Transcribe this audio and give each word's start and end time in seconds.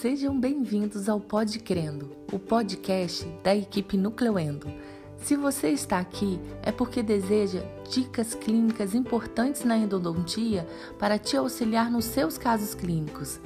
sejam 0.00 0.38
bem-vindos 0.38 1.08
ao 1.08 1.18
Pod 1.18 1.58
Crendo, 1.58 2.16
o 2.32 2.38
podcast 2.38 3.24
da 3.42 3.52
equipe 3.52 3.96
Nucleuendo. 3.96 4.68
Se 5.16 5.34
você 5.34 5.70
está 5.70 5.98
aqui, 5.98 6.38
é 6.62 6.70
porque 6.70 7.02
deseja 7.02 7.60
dicas 7.90 8.32
clínicas 8.32 8.94
importantes 8.94 9.64
na 9.64 9.76
endodontia 9.76 10.64
para 11.00 11.18
te 11.18 11.36
auxiliar 11.36 11.90
nos 11.90 12.04
seus 12.04 12.38
casos 12.38 12.76
clínicos. 12.76 13.40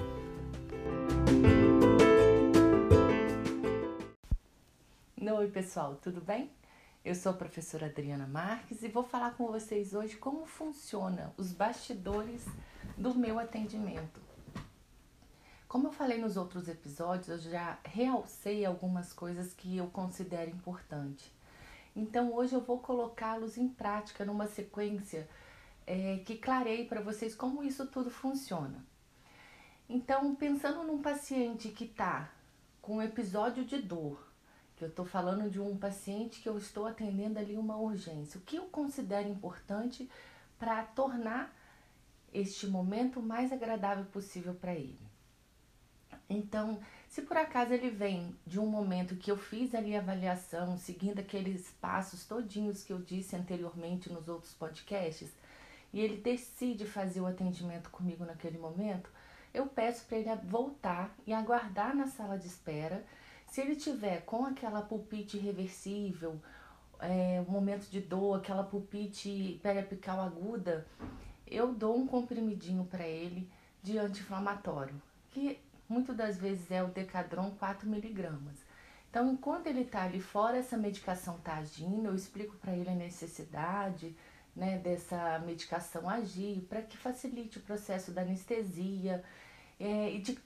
Oi, 5.19 5.48
pessoal, 5.48 5.98
tudo 6.02 6.20
bem? 6.20 6.50
Eu 7.02 7.14
sou 7.14 7.32
a 7.32 7.34
professora 7.34 7.87
Adriana 7.87 8.27
Marques 8.27 8.82
e 8.82 8.88
vou 8.88 9.02
falar 9.02 9.38
com 9.38 9.46
vocês 9.46 9.95
hoje 9.95 10.16
como 10.16 10.45
funciona 10.45 11.32
os 11.38 11.50
bastidores 11.50 12.45
do 12.98 13.14
meu 13.14 13.38
atendimento. 13.38 14.31
Como 15.72 15.88
eu 15.88 15.92
falei 15.92 16.18
nos 16.18 16.36
outros 16.36 16.68
episódios, 16.68 17.46
eu 17.46 17.50
já 17.50 17.78
realcei 17.82 18.62
algumas 18.66 19.10
coisas 19.10 19.54
que 19.54 19.78
eu 19.78 19.86
considero 19.86 20.50
importante. 20.50 21.32
Então 21.96 22.34
hoje 22.34 22.52
eu 22.52 22.60
vou 22.60 22.78
colocá-los 22.78 23.56
em 23.56 23.70
prática 23.70 24.22
numa 24.22 24.46
sequência 24.46 25.26
é, 25.86 26.18
que 26.26 26.36
clarei 26.36 26.84
para 26.84 27.00
vocês 27.00 27.34
como 27.34 27.62
isso 27.62 27.86
tudo 27.86 28.10
funciona. 28.10 28.84
Então, 29.88 30.34
pensando 30.34 30.82
num 30.82 31.00
paciente 31.00 31.70
que 31.70 31.84
está 31.84 32.30
com 32.82 32.96
um 32.96 33.02
episódio 33.02 33.64
de 33.64 33.80
dor, 33.80 34.23
que 34.76 34.84
eu 34.84 34.88
estou 34.88 35.06
falando 35.06 35.48
de 35.48 35.59
um 35.59 35.74
paciente 35.78 36.42
que 36.42 36.50
eu 36.50 36.59
estou 36.59 36.86
atendendo 36.86 37.38
ali 37.38 37.56
uma 37.56 37.78
urgência, 37.78 38.38
o 38.38 38.42
que 38.42 38.56
eu 38.56 38.64
considero 38.64 39.26
importante 39.26 40.06
para 40.59 40.82
tornar 40.82 41.50
este 42.30 42.66
momento 42.66 43.20
o 43.20 43.23
mais 43.23 43.50
agradável 43.50 44.04
possível 44.04 44.52
para 44.52 44.74
ele? 44.74 45.12
Então, 46.28 46.80
se 47.09 47.23
por 47.23 47.37
acaso 47.37 47.74
ele 47.74 47.90
vem 47.90 48.34
de 48.46 48.59
um 48.59 48.66
momento 48.66 49.16
que 49.16 49.30
eu 49.30 49.37
fiz 49.37 49.74
ali 49.74 49.95
a 49.95 50.01
avaliação, 50.01 50.79
seguindo 50.79 51.18
aqueles 51.18 51.70
passos 51.80 52.24
todinhos 52.24 52.82
que 52.82 52.92
eu 52.92 52.98
disse 52.98 53.37
anteriormente 53.37 54.10
nos 54.10 54.29
outros 54.29 54.54
podcasts, 54.54 55.30
e 55.92 56.01
ele 56.01 56.16
decide 56.16 56.87
fazer 56.87 57.20
o 57.20 57.26
atendimento 57.26 57.90
comigo 57.90 58.24
naquele 58.24 58.56
momento, 58.56 59.10
eu 59.52 59.66
peço 59.66 60.06
para 60.06 60.18
ele 60.18 60.34
voltar 60.45 61.14
e 61.26 61.34
aguardar 61.34 61.95
na 61.95 62.06
sala 62.06 62.38
de 62.38 62.46
espera. 62.46 63.04
Se 63.46 63.60
ele 63.60 63.76
tiver 63.76 64.22
com 64.22 64.47
aquela 64.47 64.81
pulpite 64.81 65.36
reversível, 65.36 66.41
é, 66.98 67.44
um 67.47 67.50
momento 67.50 67.91
de 67.91 68.00
dor, 68.00 68.38
aquela 68.38 68.64
pulpite 68.64 69.60
periapical 69.62 70.20
aguda, 70.20 70.86
eu 71.47 71.75
dou 71.75 71.98
um 71.98 72.06
comprimidinho 72.06 72.84
para 72.84 73.06
ele 73.06 73.50
de 73.82 73.98
anti-inflamatório, 73.98 74.94
que 75.31 75.59
muitas 75.93 76.16
das 76.16 76.37
vezes 76.38 76.71
é 76.71 76.82
o 76.82 76.88
Decadron 76.88 77.50
4 77.59 77.88
miligramas. 77.88 78.56
Então, 79.10 79.31
enquanto 79.31 79.66
ele 79.66 79.82
está 79.82 80.04
ali 80.04 80.21
fora, 80.21 80.56
essa 80.56 80.76
medicação 80.76 81.37
está 81.37 81.56
agindo, 81.56 82.06
eu 82.06 82.15
explico 82.15 82.56
para 82.56 82.75
ele 82.75 82.88
a 82.88 82.94
necessidade 82.94 84.16
né, 84.56 84.78
dessa 84.78 85.38
medicação 85.41 86.09
agir, 86.09 86.62
para 86.69 86.81
que 86.81 86.97
facilite 86.97 87.59
o 87.59 87.62
processo 87.62 88.10
da 88.10 88.22
anestesia. 88.22 89.22
É, 89.78 90.15
e 90.15 90.19
de, 90.19 90.38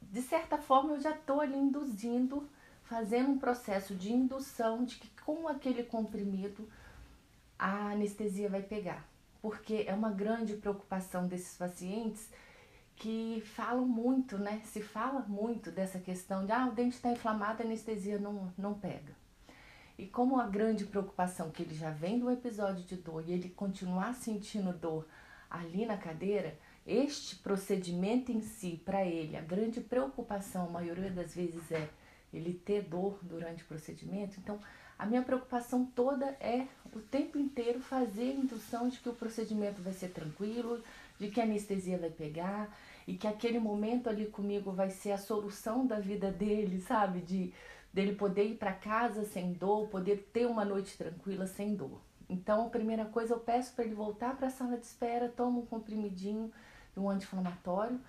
de 0.00 0.22
certa 0.22 0.56
forma, 0.56 0.94
eu 0.94 1.00
já 1.00 1.10
estou 1.10 1.40
ali 1.40 1.56
induzindo, 1.56 2.48
fazendo 2.84 3.30
um 3.30 3.38
processo 3.38 3.94
de 3.94 4.10
indução 4.10 4.84
de 4.84 4.96
que 4.96 5.08
com 5.22 5.46
aquele 5.46 5.82
comprimido 5.82 6.66
a 7.58 7.90
anestesia 7.90 8.48
vai 8.48 8.62
pegar. 8.62 9.06
Porque 9.42 9.84
é 9.86 9.92
uma 9.92 10.10
grande 10.10 10.54
preocupação 10.54 11.26
desses 11.26 11.56
pacientes 11.58 12.28
que 12.98 13.42
falam 13.54 13.86
muito, 13.86 14.36
né? 14.38 14.60
Se 14.64 14.82
fala 14.82 15.20
muito 15.28 15.70
dessa 15.70 15.98
questão 15.98 16.44
de 16.44 16.52
ah, 16.52 16.66
o 16.66 16.72
dente 16.72 16.96
está 16.96 17.10
inflamado, 17.10 17.62
a 17.62 17.66
anestesia 17.66 18.18
não, 18.18 18.52
não 18.58 18.74
pega. 18.74 19.16
E 19.96 20.06
como 20.06 20.38
a 20.38 20.46
grande 20.46 20.84
preocupação 20.84 21.50
que 21.50 21.62
ele 21.62 21.74
já 21.74 21.90
vem 21.90 22.18
do 22.18 22.30
episódio 22.30 22.84
de 22.84 22.96
dor 22.96 23.24
e 23.26 23.32
ele 23.32 23.48
continuar 23.50 24.14
sentindo 24.14 24.72
dor 24.72 25.06
ali 25.50 25.86
na 25.86 25.96
cadeira, 25.96 26.58
este 26.86 27.36
procedimento 27.36 28.32
em 28.32 28.40
si, 28.40 28.80
para 28.84 29.04
ele, 29.04 29.36
a 29.36 29.40
grande 29.40 29.80
preocupação, 29.80 30.66
a 30.66 30.70
maioria 30.70 31.10
das 31.10 31.34
vezes 31.34 31.70
é 31.70 31.88
ele 32.32 32.52
ter 32.52 32.82
dor 32.82 33.18
durante 33.22 33.62
o 33.62 33.66
procedimento. 33.66 34.38
Então, 34.38 34.60
a 34.98 35.06
minha 35.06 35.22
preocupação 35.22 35.84
toda 35.84 36.26
é 36.40 36.66
o 36.92 36.98
tempo 36.98 37.38
inteiro 37.38 37.80
fazer 37.80 38.30
a 38.30 38.34
indução 38.34 38.88
de 38.88 38.98
que 38.98 39.08
o 39.08 39.14
procedimento 39.14 39.80
vai 39.80 39.92
ser 39.92 40.08
tranquilo, 40.08 40.82
de 41.18 41.28
que 41.28 41.40
anestesia 41.40 41.98
vai 41.98 42.10
pegar 42.10 42.76
e 43.06 43.14
que 43.14 43.26
aquele 43.26 43.58
momento 43.58 44.08
ali 44.08 44.26
comigo 44.26 44.70
vai 44.72 44.90
ser 44.90 45.12
a 45.12 45.18
solução 45.18 45.86
da 45.86 45.98
vida 45.98 46.30
dele, 46.30 46.80
sabe? 46.80 47.20
De 47.20 47.52
dele 47.92 48.14
poder 48.14 48.44
ir 48.44 48.56
para 48.56 48.72
casa 48.72 49.24
sem 49.24 49.52
dor, 49.52 49.88
poder 49.88 50.28
ter 50.32 50.46
uma 50.46 50.64
noite 50.64 50.96
tranquila 50.96 51.46
sem 51.46 51.74
dor. 51.74 52.00
Então, 52.28 52.66
a 52.66 52.70
primeira 52.70 53.06
coisa 53.06 53.34
eu 53.34 53.40
peço 53.40 53.74
para 53.74 53.84
ele 53.84 53.94
voltar 53.94 54.36
para 54.36 54.48
a 54.48 54.50
sala 54.50 54.76
de 54.76 54.84
espera, 54.84 55.28
toma 55.28 55.58
um 55.58 55.66
comprimidinho 55.66 56.52
um 56.98 57.08
anti-inflamatório. 57.08 58.00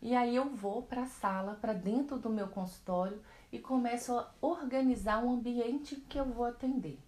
E 0.00 0.14
aí 0.14 0.36
eu 0.36 0.50
vou 0.50 0.82
para 0.82 1.02
a 1.02 1.06
sala, 1.06 1.54
para 1.54 1.72
dentro 1.72 2.18
do 2.18 2.28
meu 2.28 2.48
consultório 2.48 3.20
e 3.50 3.58
começo 3.58 4.12
a 4.12 4.30
organizar 4.40 5.24
o 5.24 5.30
ambiente 5.30 5.96
que 5.96 6.18
eu 6.18 6.24
vou 6.26 6.44
atender. 6.44 6.98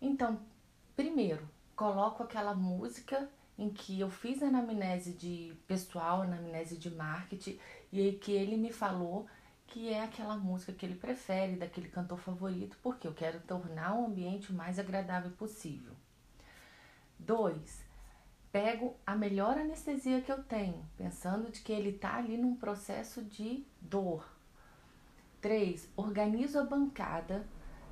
Então, 0.00 0.38
primeiro, 0.96 1.48
coloco 1.82 2.22
aquela 2.22 2.54
música 2.54 3.28
em 3.58 3.68
que 3.68 3.98
eu 3.98 4.08
fiz 4.08 4.40
a 4.40 4.46
anamnese 4.46 5.14
de 5.14 5.52
pessoal, 5.66 6.22
anamnese 6.22 6.78
de 6.78 6.88
marketing, 6.88 7.58
e 7.92 8.12
que 8.12 8.30
ele 8.30 8.56
me 8.56 8.72
falou 8.72 9.26
que 9.66 9.92
é 9.92 10.04
aquela 10.04 10.36
música 10.36 10.72
que 10.72 10.86
ele 10.86 10.94
prefere, 10.94 11.56
daquele 11.56 11.88
cantor 11.88 12.18
favorito, 12.18 12.78
porque 12.84 13.08
eu 13.08 13.12
quero 13.12 13.40
tornar 13.40 13.96
o 13.96 14.06
ambiente 14.06 14.52
o 14.52 14.54
mais 14.54 14.78
agradável 14.78 15.32
possível. 15.32 15.92
Dois, 17.18 17.82
pego 18.52 18.96
a 19.04 19.16
melhor 19.16 19.58
anestesia 19.58 20.20
que 20.20 20.30
eu 20.30 20.40
tenho, 20.44 20.88
pensando 20.96 21.50
de 21.50 21.62
que 21.62 21.72
ele 21.72 21.90
está 21.90 22.14
ali 22.14 22.36
num 22.36 22.54
processo 22.54 23.24
de 23.24 23.66
dor. 23.80 24.24
Três, 25.40 25.88
organizo 25.96 26.60
a 26.60 26.64
bancada 26.64 27.44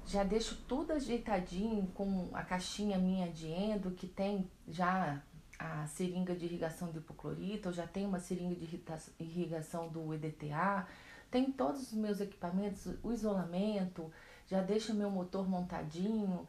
já 0.06 0.25
deixo 0.25 0.56
tudo 0.66 0.93
ajeitadinho 0.93 1.87
com 1.94 2.31
a 2.33 2.43
caixinha 2.43 2.99
minha 2.99 3.28
de 3.28 3.47
endo, 3.47 3.91
que 3.93 4.06
tem 4.06 4.50
já 4.69 5.22
a 5.59 5.87
seringa 5.87 6.34
de 6.34 6.47
irrigação 6.47 6.91
de 6.91 6.99
hipoclorito, 6.99 7.69
eu 7.69 7.72
já 7.72 7.87
tenho 7.87 8.09
uma 8.09 8.19
seringa 8.19 8.55
de 8.55 8.83
irrigação 9.19 9.89
do 9.89 10.12
EDTA, 10.15 10.87
tem 11.31 11.53
todos 11.53 11.93
os 11.93 11.93
meus 11.93 12.21
equipamentos, 12.21 12.87
o 13.03 13.12
isolamento, 13.12 14.10
já 14.47 14.62
deixo 14.62 14.94
meu 14.94 15.10
motor 15.10 15.49
montadinho, 15.49 16.47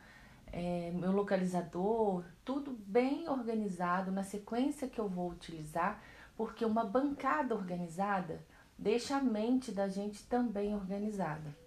é, 0.52 0.92
meu 0.92 1.12
localizador, 1.12 2.24
tudo 2.44 2.72
bem 2.72 3.30
organizado 3.30 4.12
na 4.12 4.24
sequência 4.24 4.88
que 4.88 5.00
eu 5.00 5.08
vou 5.08 5.30
utilizar, 5.30 6.02
porque 6.36 6.66
uma 6.66 6.84
bancada 6.84 7.54
organizada 7.54 8.44
deixa 8.78 9.18
a 9.18 9.22
mente 9.22 9.72
da 9.72 9.88
gente 9.88 10.24
também 10.28 10.74
organizada. 10.74 11.61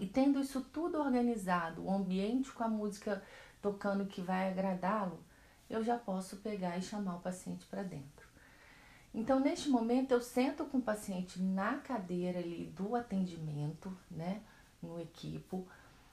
E 0.00 0.06
tendo 0.06 0.40
isso 0.40 0.60
tudo 0.72 0.98
organizado, 0.98 1.84
o 1.84 1.92
ambiente 1.92 2.52
com 2.52 2.64
a 2.64 2.68
música 2.68 3.22
tocando 3.60 4.06
que 4.06 4.20
vai 4.20 4.50
agradá-lo, 4.50 5.18
eu 5.68 5.82
já 5.82 5.98
posso 5.98 6.36
pegar 6.36 6.78
e 6.78 6.82
chamar 6.82 7.16
o 7.16 7.20
paciente 7.20 7.66
para 7.66 7.82
dentro. 7.82 8.26
Então, 9.14 9.40
neste 9.40 9.68
momento, 9.68 10.12
eu 10.12 10.20
sento 10.20 10.64
com 10.64 10.78
o 10.78 10.82
paciente 10.82 11.40
na 11.40 11.78
cadeira 11.78 12.38
ali 12.38 12.72
do 12.76 12.94
atendimento, 12.94 13.96
né, 14.10 14.40
no 14.82 15.00
equipo, 15.00 15.66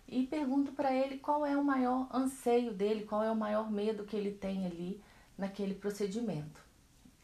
e 0.07 0.25
pergunto 0.25 0.72
para 0.72 0.94
ele 0.94 1.18
qual 1.18 1.45
é 1.45 1.57
o 1.57 1.63
maior 1.63 2.07
anseio 2.13 2.74
dele, 2.74 3.06
qual 3.06 3.24
é 3.24 3.31
o 3.31 3.35
maior 3.35 3.72
medo 3.72 4.06
que 4.06 4.16
ele 4.16 4.31
tem 4.31 4.65
ali 4.65 5.01
naquele 5.38 5.74
procedimento. 5.74 6.63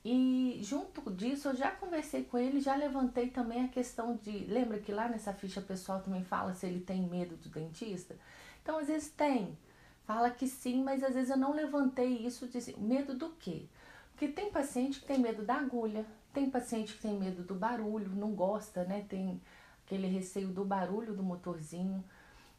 E 0.03 0.59
junto 0.63 1.11
disso 1.11 1.49
eu 1.49 1.55
já 1.55 1.69
conversei 1.69 2.23
com 2.23 2.37
ele, 2.37 2.59
já 2.59 2.75
levantei 2.75 3.29
também 3.29 3.65
a 3.65 3.67
questão 3.67 4.15
de. 4.15 4.45
Lembra 4.45 4.79
que 4.79 4.91
lá 4.91 5.07
nessa 5.07 5.31
ficha 5.33 5.61
pessoal 5.61 6.01
também 6.01 6.23
fala 6.23 6.53
se 6.53 6.65
ele 6.65 6.79
tem 6.79 7.01
medo 7.03 7.35
do 7.35 7.49
dentista? 7.49 8.15
Então, 8.63 8.79
às 8.79 8.87
vezes 8.87 9.09
tem. 9.11 9.57
Fala 10.05 10.31
que 10.31 10.47
sim, 10.47 10.83
mas 10.83 11.03
às 11.03 11.13
vezes 11.13 11.29
eu 11.29 11.37
não 11.37 11.53
levantei 11.53 12.25
isso 12.25 12.47
de 12.47 12.79
medo 12.79 13.13
do 13.13 13.29
quê? 13.31 13.65
Porque 14.11 14.27
tem 14.27 14.51
paciente 14.51 14.99
que 14.99 15.05
tem 15.05 15.19
medo 15.19 15.43
da 15.43 15.55
agulha, 15.55 16.05
tem 16.33 16.49
paciente 16.49 16.93
que 16.93 17.01
tem 17.01 17.17
medo 17.17 17.43
do 17.43 17.55
barulho, 17.55 18.09
não 18.09 18.33
gosta, 18.33 18.83
né? 18.83 19.05
Tem 19.07 19.39
aquele 19.85 20.07
receio 20.07 20.49
do 20.49 20.65
barulho 20.65 21.13
do 21.13 21.23
motorzinho 21.23 22.03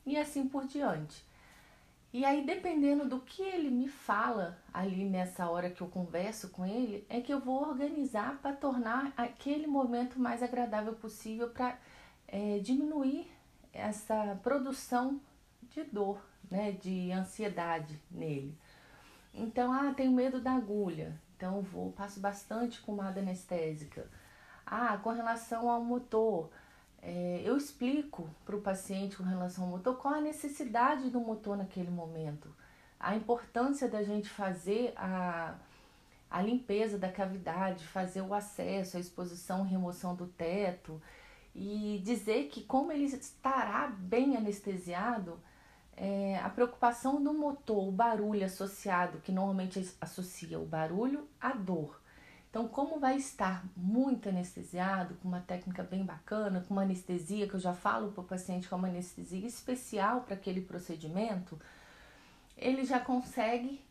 e 0.07 0.17
assim 0.17 0.49
por 0.49 0.67
diante. 0.67 1.25
E 2.13 2.27
aí, 2.27 2.45
dependendo 2.45 3.09
do 3.09 3.21
que 3.21 3.43
ele 3.43 3.71
me 3.71 3.89
fala 3.89 4.59
ali 4.73 5.05
nessa 5.05 5.49
hora 5.49 5.71
que 5.71 5.81
eu 5.81 5.89
converso 5.89 6.51
com 6.51 6.67
ele, 6.67 7.07
é 7.09 7.23
que 7.23 7.33
eu 7.33 7.41
vou 7.41 7.67
organizar 7.67 8.39
para 8.43 8.55
tornar 8.55 9.15
aquele 9.17 9.67
momento 9.67 10.21
mais 10.21 10.43
agradável 10.43 10.95
possível 10.95 11.49
para 11.49 11.79
é, 12.29 12.59
diminuir 12.59 13.31
essa 13.73 14.39
produção 14.43 15.19
de 15.71 15.85
dor, 15.85 16.23
né, 16.51 16.73
de 16.73 17.11
ansiedade 17.13 17.99
nele. 18.11 18.59
Então, 19.33 19.73
ah, 19.73 19.95
tenho 19.95 20.13
medo 20.13 20.39
da 20.39 20.53
agulha. 20.53 21.19
Então 21.35 21.63
vou, 21.63 21.93
passo 21.93 22.21
bastante 22.21 22.81
pomada 22.83 23.21
anestésica. 23.21 24.07
Ah, 24.67 24.99
com 24.99 25.11
relação 25.11 25.69
ao 25.69 25.83
motor, 25.83 26.51
é, 27.03 27.43
eu 27.45 27.57
explico 27.57 28.31
para 28.45 28.55
o 28.55 28.61
paciente 28.61 29.17
com 29.17 29.25
relação 29.25 29.65
ao 29.65 29.71
motor 29.71 29.97
qual 29.97 30.15
a 30.15 30.21
necessidade 30.21 31.11
do 31.11 31.21
motor 31.21 31.57
naquele 31.57 31.91
momento, 31.91 32.49
a 32.99 33.17
importância 33.17 33.89
da 33.89 34.05
gente 34.05 34.29
fazer 34.29 34.93
a, 34.97 35.57
a 36.31 36.41
limpeza 36.41 36.97
da 36.97 37.11
cavidade, 37.11 37.85
fazer 37.85 38.23
o 38.23 38.33
acesso, 38.33 38.97
a 38.97 39.01
exposição, 39.01 39.65
remoção 39.65 40.15
do 40.15 40.29
teto 40.29 41.03
e 41.55 42.01
dizer 42.05 42.49
que 42.49 42.63
como 42.63 42.93
ele 42.93 43.05
estará 43.05 43.89
bem 43.89 44.37
anestesiado, 44.37 45.41
é, 45.97 46.39
a 46.39 46.49
preocupação 46.49 47.23
do 47.23 47.35
motor, 47.35 47.89
o 47.89 47.93
barulho 47.93 48.45
associado, 48.45 49.19
que 49.19 49.33
normalmente 49.33 49.93
associa 50.01 50.59
o 50.59 50.65
barulho 50.65 51.29
à 51.41 51.53
dor. 51.53 52.01
Então, 52.53 52.69
como 52.69 53.01
vai 53.01 53.17
estar 53.17 53.65
muito 53.75 54.29
anestesiado, 54.29 55.15
com 55.15 55.27
uma 55.27 55.41
técnica 55.41 55.83
bem 55.83 56.05
bacana, 56.05 56.61
com 56.61 56.75
uma 56.75 56.83
anestesia, 56.83 57.49
que 57.49 57.55
eu 57.55 57.61
já 57.61 57.73
falo 57.73 58.13
para 58.13 58.21
o 58.21 58.27
paciente 58.27 58.69
que 58.69 58.75
é 58.75 58.77
uma 58.77 58.89
anestesia 58.89 59.47
especial 59.47 60.21
para 60.21 60.35
aquele 60.35 60.61
procedimento, 60.61 61.59
ele 62.55 62.85
já 62.85 63.01
consegue 63.01 63.83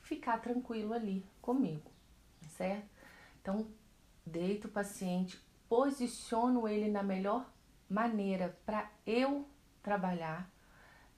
ficar 0.00 0.38
tranquilo 0.38 0.92
ali 0.92 1.26
comigo, 1.42 1.90
certo? 2.56 2.86
Então, 3.42 3.66
deito 4.24 4.68
o 4.68 4.70
paciente, 4.70 5.36
posiciono 5.68 6.68
ele 6.68 6.88
na 6.88 7.02
melhor 7.02 7.44
maneira 7.90 8.56
para 8.64 8.88
eu 9.04 9.44
trabalhar, 9.82 10.48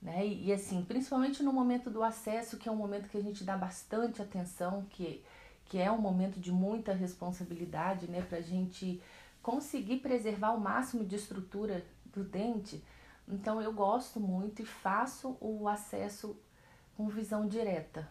né? 0.01 0.25
E, 0.25 0.47
e, 0.47 0.51
assim, 0.51 0.83
principalmente 0.83 1.43
no 1.43 1.53
momento 1.53 1.91
do 1.91 2.01
acesso, 2.01 2.57
que 2.57 2.67
é 2.67 2.71
um 2.71 2.75
momento 2.75 3.07
que 3.07 3.19
a 3.19 3.23
gente 3.23 3.43
dá 3.43 3.55
bastante 3.55 4.19
atenção, 4.19 4.83
que, 4.89 5.23
que 5.69 5.77
é 5.77 5.91
um 5.91 5.99
momento 5.99 6.39
de 6.39 6.51
muita 6.51 6.93
responsabilidade, 6.93 8.09
né? 8.09 8.21
Para 8.21 8.39
a 8.39 8.41
gente 8.41 9.01
conseguir 9.41 9.97
preservar 9.97 10.51
o 10.51 10.59
máximo 10.59 11.05
de 11.05 11.15
estrutura 11.15 11.85
do 12.05 12.23
dente. 12.23 12.83
Então, 13.27 13.61
eu 13.61 13.73
gosto 13.73 14.19
muito 14.19 14.61
e 14.61 14.65
faço 14.65 15.37
o 15.41 15.67
acesso 15.67 16.35
com 16.97 17.07
visão 17.07 17.47
direta, 17.47 18.09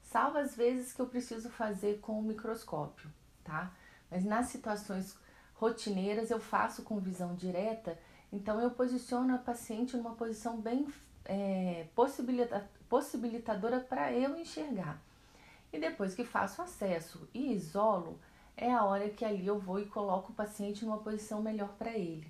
salvo 0.00 0.38
as 0.38 0.56
vezes 0.56 0.92
que 0.92 1.00
eu 1.00 1.06
preciso 1.06 1.50
fazer 1.50 2.00
com 2.00 2.18
o 2.18 2.22
microscópio, 2.22 3.10
tá? 3.44 3.70
Mas 4.10 4.24
nas 4.24 4.46
situações 4.46 5.14
rotineiras 5.54 6.30
eu 6.30 6.40
faço 6.40 6.82
com 6.82 6.98
visão 6.98 7.34
direta, 7.34 7.98
então 8.32 8.58
eu 8.58 8.70
posiciono 8.70 9.34
a 9.34 9.38
paciente 9.38 9.96
numa 9.96 10.14
posição 10.14 10.58
bem 10.58 10.86
é, 11.26 11.86
possibilita 11.94 12.68
possibilitadora 12.88 13.80
para 13.80 14.12
eu 14.12 14.38
enxergar. 14.38 15.02
E 15.72 15.78
depois 15.78 16.14
que 16.14 16.24
faço 16.24 16.62
acesso 16.62 17.28
e 17.34 17.52
isolo, 17.52 18.18
é 18.56 18.72
a 18.72 18.84
hora 18.84 19.10
que 19.10 19.24
ali 19.24 19.46
eu 19.46 19.58
vou 19.58 19.78
e 19.78 19.86
coloco 19.86 20.32
o 20.32 20.34
paciente 20.34 20.84
numa 20.84 20.98
posição 20.98 21.42
melhor 21.42 21.68
para 21.78 21.90
ele. 21.90 22.26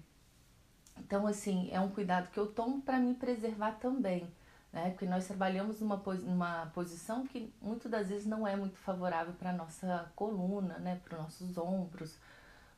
Então, 0.99 1.27
assim, 1.27 1.69
é 1.71 1.79
um 1.79 1.91
cuidado 1.91 2.31
que 2.31 2.39
eu 2.39 2.47
tomo 2.47 2.81
para 2.81 2.99
me 2.99 3.15
preservar 3.15 3.73
também, 3.73 4.29
né? 4.73 4.91
Porque 4.91 5.07
nós 5.07 5.27
trabalhamos 5.27 5.81
numa, 5.81 5.97
numa 5.97 6.67
posição 6.75 7.27
que 7.27 7.53
muitas 7.61 7.91
das 7.91 8.09
vezes 8.09 8.27
não 8.27 8.47
é 8.47 8.57
muito 8.57 8.77
favorável 8.79 9.35
para 9.35 9.53
nossa 9.53 10.11
coluna, 10.17 10.79
né? 10.79 11.01
Para 11.05 11.19
os 11.19 11.23
nossos 11.25 11.59
ombros, 11.59 12.17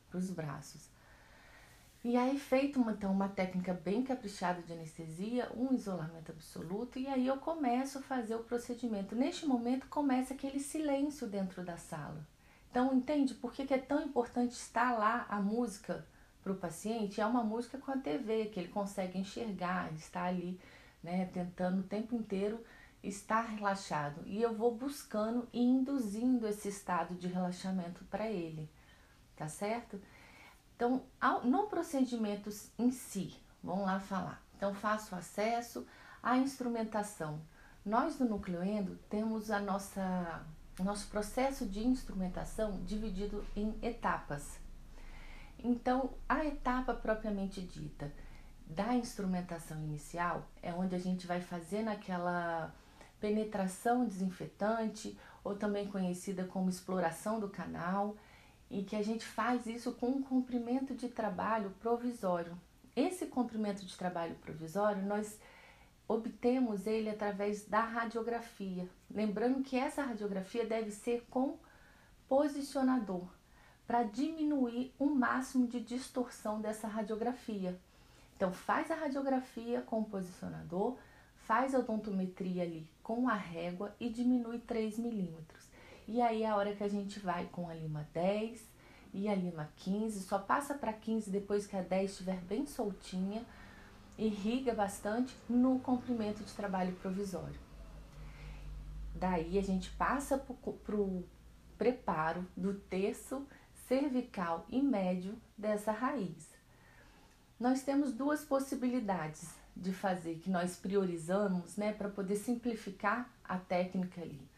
para 0.09 0.19
os 0.19 0.29
braços. 0.29 0.89
E 2.01 2.15
aí, 2.15 2.39
feito 2.39 2.79
então 2.89 3.11
uma 3.11 3.27
técnica 3.27 3.73
bem 3.73 4.03
caprichada 4.03 4.61
de 4.61 4.71
anestesia, 4.71 5.51
um 5.53 5.73
isolamento 5.73 6.31
absoluto, 6.31 6.97
e 6.97 7.07
aí 7.07 7.27
eu 7.27 7.37
começo 7.37 7.97
a 7.97 8.01
fazer 8.01 8.35
o 8.35 8.43
procedimento. 8.43 9.15
Neste 9.15 9.45
momento 9.45 9.85
começa 9.87 10.33
aquele 10.33 10.59
silêncio 10.59 11.27
dentro 11.27 11.61
da 11.61 11.75
sala. 11.75 12.25
Então, 12.71 12.93
entende 12.93 13.33
por 13.33 13.51
que, 13.51 13.65
que 13.65 13.73
é 13.73 13.77
tão 13.77 14.01
importante 14.01 14.51
estar 14.51 14.97
lá 14.97 15.25
a 15.27 15.41
música 15.41 16.05
para 16.41 16.53
o 16.53 16.55
paciente? 16.55 17.19
É 17.19 17.25
uma 17.25 17.43
música 17.43 17.77
com 17.77 17.91
a 17.91 17.97
TV, 17.97 18.45
que 18.45 18.61
ele 18.61 18.69
consegue 18.69 19.19
enxergar, 19.19 19.91
está 19.93 20.23
ali, 20.23 20.57
né, 21.03 21.25
tentando 21.33 21.81
o 21.81 21.83
tempo 21.83 22.15
inteiro 22.15 22.63
estar 23.03 23.41
relaxado. 23.41 24.21
E 24.25 24.41
eu 24.41 24.53
vou 24.53 24.73
buscando 24.73 25.49
e 25.51 25.61
induzindo 25.61 26.47
esse 26.47 26.69
estado 26.69 27.15
de 27.15 27.27
relaxamento 27.27 28.05
para 28.05 28.29
ele 28.29 28.69
tá 29.39 29.47
certo? 29.47 29.99
Então, 30.79 31.03
no 31.43 31.67
procedimento 31.67 32.49
em 32.77 32.89
si, 32.89 33.35
vamos 33.61 33.85
lá 33.85 33.99
falar. 33.99 34.41
Então, 34.55 34.73
faço 34.73 35.13
acesso 35.13 35.85
à 36.23 36.37
instrumentação. 36.37 37.41
Nós 37.85 38.15
do 38.15 38.23
Nucleoendo 38.23 38.97
temos 39.09 39.51
a 39.51 39.59
nossa, 39.59 40.41
nosso 40.79 41.09
processo 41.09 41.65
de 41.65 41.85
instrumentação 41.85 42.81
dividido 42.85 43.43
em 43.57 43.77
etapas. 43.81 44.57
Então, 45.61 46.11
a 46.29 46.45
etapa 46.45 46.93
propriamente 46.93 47.59
dita 47.59 48.09
da 48.65 48.95
instrumentação 48.95 49.83
inicial 49.83 50.47
é 50.63 50.73
onde 50.73 50.95
a 50.95 50.99
gente 50.99 51.27
vai 51.27 51.41
fazer 51.41 51.83
naquela 51.83 52.73
penetração 53.19 54.05
desinfetante, 54.05 55.19
ou 55.43 55.57
também 55.57 55.89
conhecida 55.89 56.45
como 56.45 56.69
exploração 56.69 57.37
do 57.37 57.49
canal, 57.49 58.15
e 58.69 58.83
que 58.83 58.95
a 58.95 59.01
gente 59.01 59.25
faz 59.25 59.65
isso 59.65 59.93
com 59.93 60.07
um 60.07 60.21
cumprimento 60.21 60.93
de 60.93 61.07
trabalho 61.07 61.71
provisório. 61.79 62.57
Esse 62.95 63.25
cumprimento 63.25 63.85
de 63.85 63.97
trabalho 63.97 64.35
provisório 64.35 65.05
nós 65.05 65.39
obtemos 66.07 66.87
ele 66.87 67.09
através 67.09 67.65
da 67.65 67.81
radiografia. 67.81 68.89
Lembrando 69.09 69.63
que 69.63 69.77
essa 69.77 70.03
radiografia 70.03 70.65
deve 70.65 70.91
ser 70.91 71.25
com 71.29 71.57
posicionador 72.27 73.27
para 73.87 74.03
diminuir 74.03 74.93
o 74.99 75.05
máximo 75.05 75.67
de 75.67 75.79
distorção 75.79 76.61
dessa 76.61 76.87
radiografia. 76.87 77.79
Então 78.35 78.51
faz 78.51 78.91
a 78.91 78.95
radiografia 78.95 79.81
com 79.81 80.03
posicionador, 80.03 80.97
faz 81.35 81.73
a 81.73 81.79
odontometria 81.79 82.63
ali 82.63 82.87
com 83.01 83.27
a 83.27 83.33
régua 83.33 83.95
e 83.99 84.09
diminui 84.09 84.59
3 84.59 84.99
milímetros. 84.99 85.68
E 86.11 86.23
aí 86.23 86.43
a 86.43 86.55
hora 86.55 86.73
que 86.73 86.83
a 86.83 86.87
gente 86.87 87.19
vai 87.19 87.47
com 87.51 87.69
a 87.69 87.73
lima 87.75 88.09
10 88.15 88.67
e 89.13 89.29
a 89.29 89.35
lima 89.35 89.69
15, 89.75 90.21
só 90.21 90.39
passa 90.39 90.73
para 90.73 90.91
15 90.91 91.29
depois 91.29 91.67
que 91.67 91.75
a 91.75 91.83
10 91.83 92.09
estiver 92.09 92.41
bem 92.45 92.65
soltinha, 92.65 93.45
irriga 94.17 94.73
bastante 94.73 95.35
no 95.47 95.77
comprimento 95.77 96.43
de 96.43 96.51
trabalho 96.53 96.95
provisório. 96.95 97.59
Daí 99.13 99.59
a 99.59 99.61
gente 99.61 99.91
passa 99.91 100.35
para 100.35 100.95
o 100.95 101.23
preparo 101.77 102.43
do 102.57 102.73
terço 102.73 103.45
cervical 103.87 104.65
e 104.67 104.81
médio 104.81 105.39
dessa 105.55 105.91
raiz. 105.91 106.49
Nós 107.59 107.83
temos 107.83 108.13
duas 108.13 108.43
possibilidades 108.43 109.53
de 109.77 109.93
fazer 109.93 110.39
que 110.39 110.49
nós 110.49 110.75
priorizamos, 110.75 111.77
né, 111.77 111.93
para 111.93 112.09
poder 112.09 112.37
simplificar 112.37 113.31
a 113.43 113.59
técnica 113.59 114.21
ali 114.21 114.48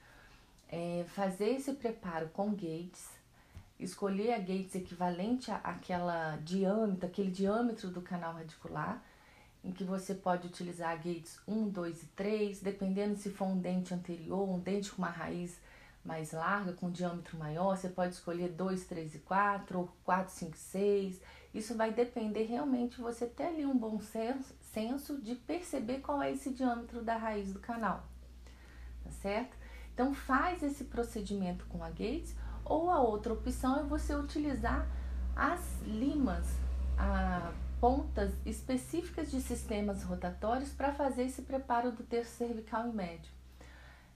é, 0.71 1.03
fazer 1.09 1.49
esse 1.49 1.73
preparo 1.73 2.29
com 2.29 2.51
gates, 2.51 3.09
escolher 3.77 4.33
a 4.33 4.39
gates 4.39 4.73
equivalente 4.73 5.51
àquela 5.51 6.37
diâmetro, 6.37 7.05
aquele 7.05 7.29
diâmetro 7.29 7.89
do 7.89 8.01
canal 8.01 8.33
radicular, 8.33 9.03
em 9.63 9.71
que 9.71 9.83
você 9.83 10.15
pode 10.15 10.47
utilizar 10.47 10.95
gates 10.97 11.39
1, 11.47 11.69
2 11.69 12.03
e 12.03 12.05
3, 12.07 12.61
dependendo 12.61 13.17
se 13.17 13.29
for 13.29 13.45
um 13.45 13.59
dente 13.59 13.93
anterior, 13.93 14.49
um 14.49 14.59
dente 14.59 14.91
com 14.91 15.01
uma 15.01 15.09
raiz 15.09 15.59
mais 16.03 16.31
larga, 16.31 16.73
com 16.73 16.87
um 16.87 16.91
diâmetro 16.91 17.37
maior, 17.37 17.77
você 17.77 17.89
pode 17.89 18.15
escolher 18.15 18.49
2, 18.49 18.85
3 18.85 19.15
e 19.15 19.19
4, 19.19 19.77
ou 19.77 19.89
4, 20.03 20.33
5 20.33 20.57
6. 20.57 21.21
Isso 21.53 21.75
vai 21.75 21.91
depender 21.91 22.45
realmente 22.45 22.99
você 22.99 23.27
ter 23.27 23.43
ali 23.43 23.65
um 23.65 23.77
bom 23.77 23.99
senso, 23.99 24.55
senso 24.61 25.21
de 25.21 25.35
perceber 25.35 25.99
qual 25.99 26.21
é 26.23 26.31
esse 26.31 26.51
diâmetro 26.51 27.03
da 27.03 27.17
raiz 27.17 27.53
do 27.53 27.59
canal, 27.59 28.03
tá 29.03 29.11
certo? 29.11 29.60
Então 30.01 30.15
faz 30.15 30.63
esse 30.63 30.85
procedimento 30.85 31.63
com 31.67 31.83
a 31.83 31.89
Gates 31.89 32.35
ou 32.65 32.89
a 32.89 32.99
outra 32.99 33.33
opção 33.33 33.81
é 33.81 33.83
você 33.83 34.15
utilizar 34.15 34.87
as 35.35 35.79
limas, 35.83 36.47
a 36.97 37.53
pontas 37.79 38.33
específicas 38.43 39.29
de 39.29 39.39
sistemas 39.39 40.01
rotatórios 40.01 40.71
para 40.71 40.91
fazer 40.91 41.25
esse 41.25 41.43
preparo 41.43 41.91
do 41.91 42.01
terço 42.01 42.31
cervical 42.31 42.89
e 42.89 42.91
médio. 42.91 43.31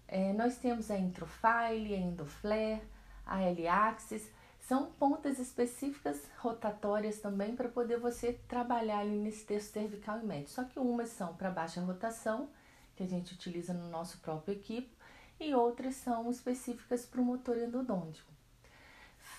É, 0.07 0.33
nós 0.33 0.57
temos 0.57 0.89
a 0.89 0.97
Introfile, 0.97 1.93
a 1.93 1.99
Endoflare, 1.99 2.81
a 3.23 3.43
L-Axis, 3.43 4.27
são 4.61 4.87
pontas 4.87 5.37
específicas 5.37 6.19
rotatórias 6.39 7.19
também 7.19 7.55
para 7.55 7.69
poder 7.69 7.99
você 7.99 8.33
trabalhar 8.47 9.01
ali 9.01 9.19
nesse 9.19 9.45
terço 9.45 9.71
cervical 9.71 10.19
e 10.19 10.25
médio. 10.25 10.49
Só 10.49 10.63
que 10.63 10.79
umas 10.79 11.09
são 11.09 11.35
para 11.35 11.51
baixa 11.51 11.79
rotação, 11.79 12.49
que 12.95 13.03
a 13.03 13.07
gente 13.07 13.35
utiliza 13.35 13.71
no 13.71 13.87
nosso 13.91 14.17
próprio 14.17 14.55
equipo, 14.55 14.94
e 15.39 15.53
outras 15.53 15.95
são 15.95 16.29
específicas 16.29 17.05
para 17.05 17.21
o 17.21 17.25
motor 17.25 17.57
endodôntico. 17.57 18.31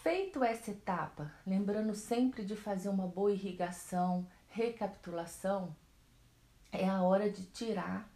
Feito 0.03 0.45
essa 0.45 0.71
etapa, 0.71 1.33
lembrando 1.47 1.95
sempre 1.95 2.45
de 2.45 2.55
fazer 2.55 2.89
uma 2.89 3.07
boa 3.07 3.33
irrigação, 3.33 4.27
recapitulação, 4.49 5.75
é 6.71 6.89
a 6.89 7.03
hora 7.03 7.31
de 7.31 7.45
tirar, 7.47 8.09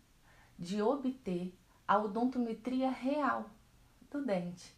de 0.58 0.82
obter 0.82 1.56
a 1.86 1.98
odontometria 1.98 2.90
real 2.90 3.50
do 4.10 4.24
dente. 4.24 4.74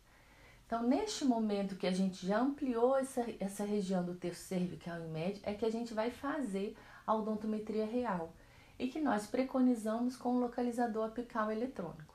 Então, 0.66 0.82
neste 0.82 1.24
momento 1.24 1.76
que 1.76 1.86
a 1.86 1.92
gente 1.92 2.26
já 2.26 2.40
ampliou 2.40 2.96
essa, 2.96 3.26
essa 3.38 3.64
região 3.64 4.02
do 4.02 4.14
terço 4.14 4.44
cervical 4.44 4.98
e 5.04 5.08
médio, 5.08 5.42
é 5.44 5.52
que 5.52 5.66
a 5.66 5.70
gente 5.70 5.92
vai 5.92 6.10
fazer 6.10 6.74
a 7.06 7.14
odontometria 7.14 7.84
real 7.84 8.32
e 8.78 8.88
que 8.88 9.00
nós 9.00 9.26
preconizamos 9.26 10.16
com 10.16 10.36
o 10.36 10.40
localizador 10.40 11.08
apical 11.08 11.50
eletrônico. 11.50 12.11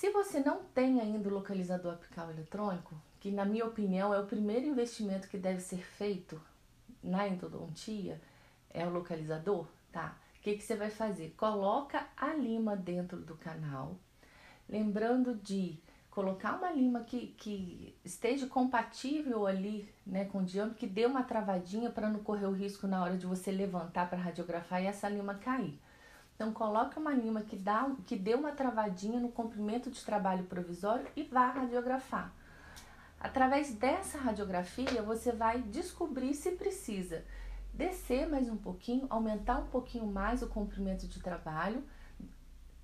Se 0.00 0.08
você 0.08 0.40
não 0.40 0.64
tem 0.74 0.98
ainda 0.98 1.28
o 1.28 1.32
localizador 1.34 1.92
apical 1.92 2.30
eletrônico, 2.30 2.94
que 3.20 3.30
na 3.30 3.44
minha 3.44 3.66
opinião 3.66 4.14
é 4.14 4.18
o 4.18 4.24
primeiro 4.24 4.66
investimento 4.66 5.28
que 5.28 5.36
deve 5.36 5.60
ser 5.60 5.84
feito 5.84 6.40
na 7.04 7.28
endodontia, 7.28 8.18
é 8.70 8.86
o 8.86 8.88
localizador, 8.88 9.66
tá? 9.92 10.16
O 10.38 10.40
que, 10.40 10.56
que 10.56 10.62
você 10.62 10.74
vai 10.74 10.88
fazer? 10.88 11.34
Coloca 11.36 12.08
a 12.16 12.32
lima 12.32 12.74
dentro 12.74 13.18
do 13.18 13.34
canal, 13.34 13.94
lembrando 14.66 15.34
de 15.34 15.78
colocar 16.10 16.56
uma 16.56 16.70
lima 16.70 17.00
que, 17.00 17.34
que 17.36 17.94
esteja 18.02 18.46
compatível 18.46 19.46
ali 19.46 19.86
né, 20.06 20.24
com 20.24 20.38
o 20.38 20.44
diâmetro, 20.44 20.78
que 20.78 20.86
dê 20.86 21.04
uma 21.04 21.24
travadinha 21.24 21.90
para 21.90 22.08
não 22.08 22.20
correr 22.20 22.46
o 22.46 22.52
risco 22.52 22.86
na 22.86 23.04
hora 23.04 23.18
de 23.18 23.26
você 23.26 23.52
levantar 23.52 24.08
para 24.08 24.18
radiografar 24.18 24.82
e 24.82 24.86
essa 24.86 25.10
lima 25.10 25.34
cair. 25.34 25.78
Então 26.40 26.54
coloca 26.54 26.98
uma 26.98 27.12
lima 27.12 27.42
que, 27.42 27.54
dá, 27.54 27.94
que 28.06 28.16
dê 28.16 28.34
uma 28.34 28.50
travadinha 28.50 29.20
no 29.20 29.28
comprimento 29.28 29.90
de 29.90 30.02
trabalho 30.02 30.44
provisório 30.44 31.06
e 31.14 31.22
vá 31.22 31.50
radiografar. 31.50 32.32
Através 33.20 33.74
dessa 33.74 34.16
radiografia, 34.16 35.02
você 35.02 35.32
vai 35.32 35.60
descobrir 35.60 36.32
se 36.32 36.52
precisa 36.52 37.26
descer 37.74 38.26
mais 38.26 38.48
um 38.48 38.56
pouquinho, 38.56 39.06
aumentar 39.10 39.58
um 39.58 39.66
pouquinho 39.66 40.06
mais 40.06 40.42
o 40.42 40.46
comprimento 40.46 41.06
de 41.06 41.20
trabalho 41.20 41.84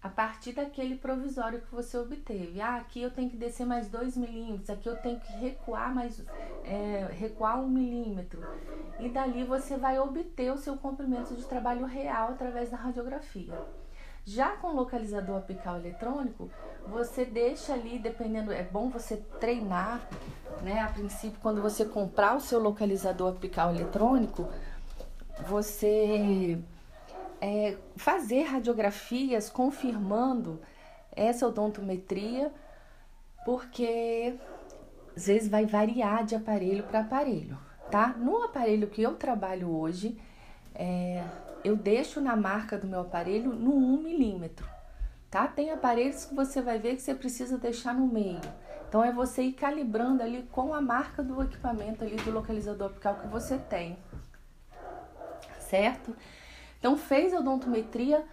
a 0.07 0.09
partir 0.09 0.53
daquele 0.53 0.97
provisório 0.97 1.61
que 1.61 1.75
você 1.75 1.99
obteve. 1.99 2.61
Ah, 2.61 2.77
aqui 2.77 3.03
eu 3.03 3.11
tenho 3.11 3.29
que 3.29 3.37
descer 3.37 3.67
mais 3.67 3.89
2 3.89 4.17
milímetros, 4.17 4.71
aqui 4.71 4.89
eu 4.89 4.97
tenho 4.97 5.19
que 5.19 5.33
recuar 5.33 5.93
mais 5.93 6.25
é, 6.65 7.09
recuar 7.11 7.61
um 7.61 7.69
milímetro. 7.69 8.41
E 9.01 9.09
dali 9.09 9.43
você 9.43 9.77
vai 9.77 9.99
obter 9.99 10.53
o 10.53 10.59
seu 10.59 10.77
comprimento 10.77 11.35
de 11.35 11.45
trabalho 11.45 11.85
real 11.85 12.29
através 12.29 12.71
da 12.71 12.77
radiografia. 12.77 13.53
Já 14.25 14.51
com 14.57 14.73
localizador 14.73 15.39
apical 15.39 15.77
eletrônico, 15.77 16.49
você 16.87 17.25
deixa 17.25 17.73
ali, 17.73 17.99
dependendo, 17.99 18.53
é 18.53 18.63
bom 18.63 18.89
você 18.89 19.17
treinar, 19.41 20.09
né? 20.63 20.81
A 20.81 20.89
princípio, 20.89 21.39
quando 21.41 21.61
você 21.61 21.85
comprar 21.85 22.37
o 22.37 22.41
seu 22.41 22.61
localizador 22.61 23.33
apical 23.33 23.75
eletrônico, 23.75 24.49
você 25.49 26.59
é, 27.41 27.77
fazer 27.97 28.43
radiografias 28.43 29.51
confirmando 29.51 30.61
essa 31.15 31.47
odontometria, 31.47 32.53
porque 33.45 34.35
às 35.17 35.27
vezes 35.27 35.49
vai 35.49 35.65
variar 35.65 36.25
de 36.25 36.35
aparelho 36.35 36.85
para 36.85 37.01
aparelho, 37.01 37.59
tá? 37.91 38.09
No 38.09 38.43
aparelho 38.43 38.89
que 38.89 39.03
eu 39.03 39.15
trabalho 39.15 39.71
hoje, 39.71 40.21
é, 40.75 41.25
eu 41.65 41.77
deixo 41.77 42.21
na 42.21 42.37
marca 42.37 42.77
do 42.77 42.87
meu 42.87 43.01
aparelho 43.01 43.53
no 43.55 43.75
1 43.75 44.03
milímetro, 44.03 44.69
tá? 45.31 45.49
Tem 45.49 45.71
aparelhos 45.71 46.27
que 46.27 46.35
você 46.35 46.61
vai 46.61 46.79
ver 46.79 46.97
que 46.97 47.03
você 47.03 47.15
precisa 47.15 47.57
deixar 47.57 47.95
no 47.95 48.07
meio. 48.07 48.41
Então 48.89 49.03
é 49.03 49.13
você 49.13 49.43
ir 49.43 49.53
calibrando 49.53 50.23
ali 50.23 50.43
com 50.53 50.73
a 50.73 50.81
marca 50.81 51.23
do 51.23 51.43
equipamento 51.43 52.05
ali 52.05 52.17
do 52.17 52.31
localizador 52.31 52.91
apical 52.91 53.17
que 53.17 53.27
você 53.27 53.59
tem, 53.59 53.99
certo? 55.59 56.15
Então, 56.79 56.97
fez 56.97 57.33
a 57.33 57.39
odontometria, 57.39 58.25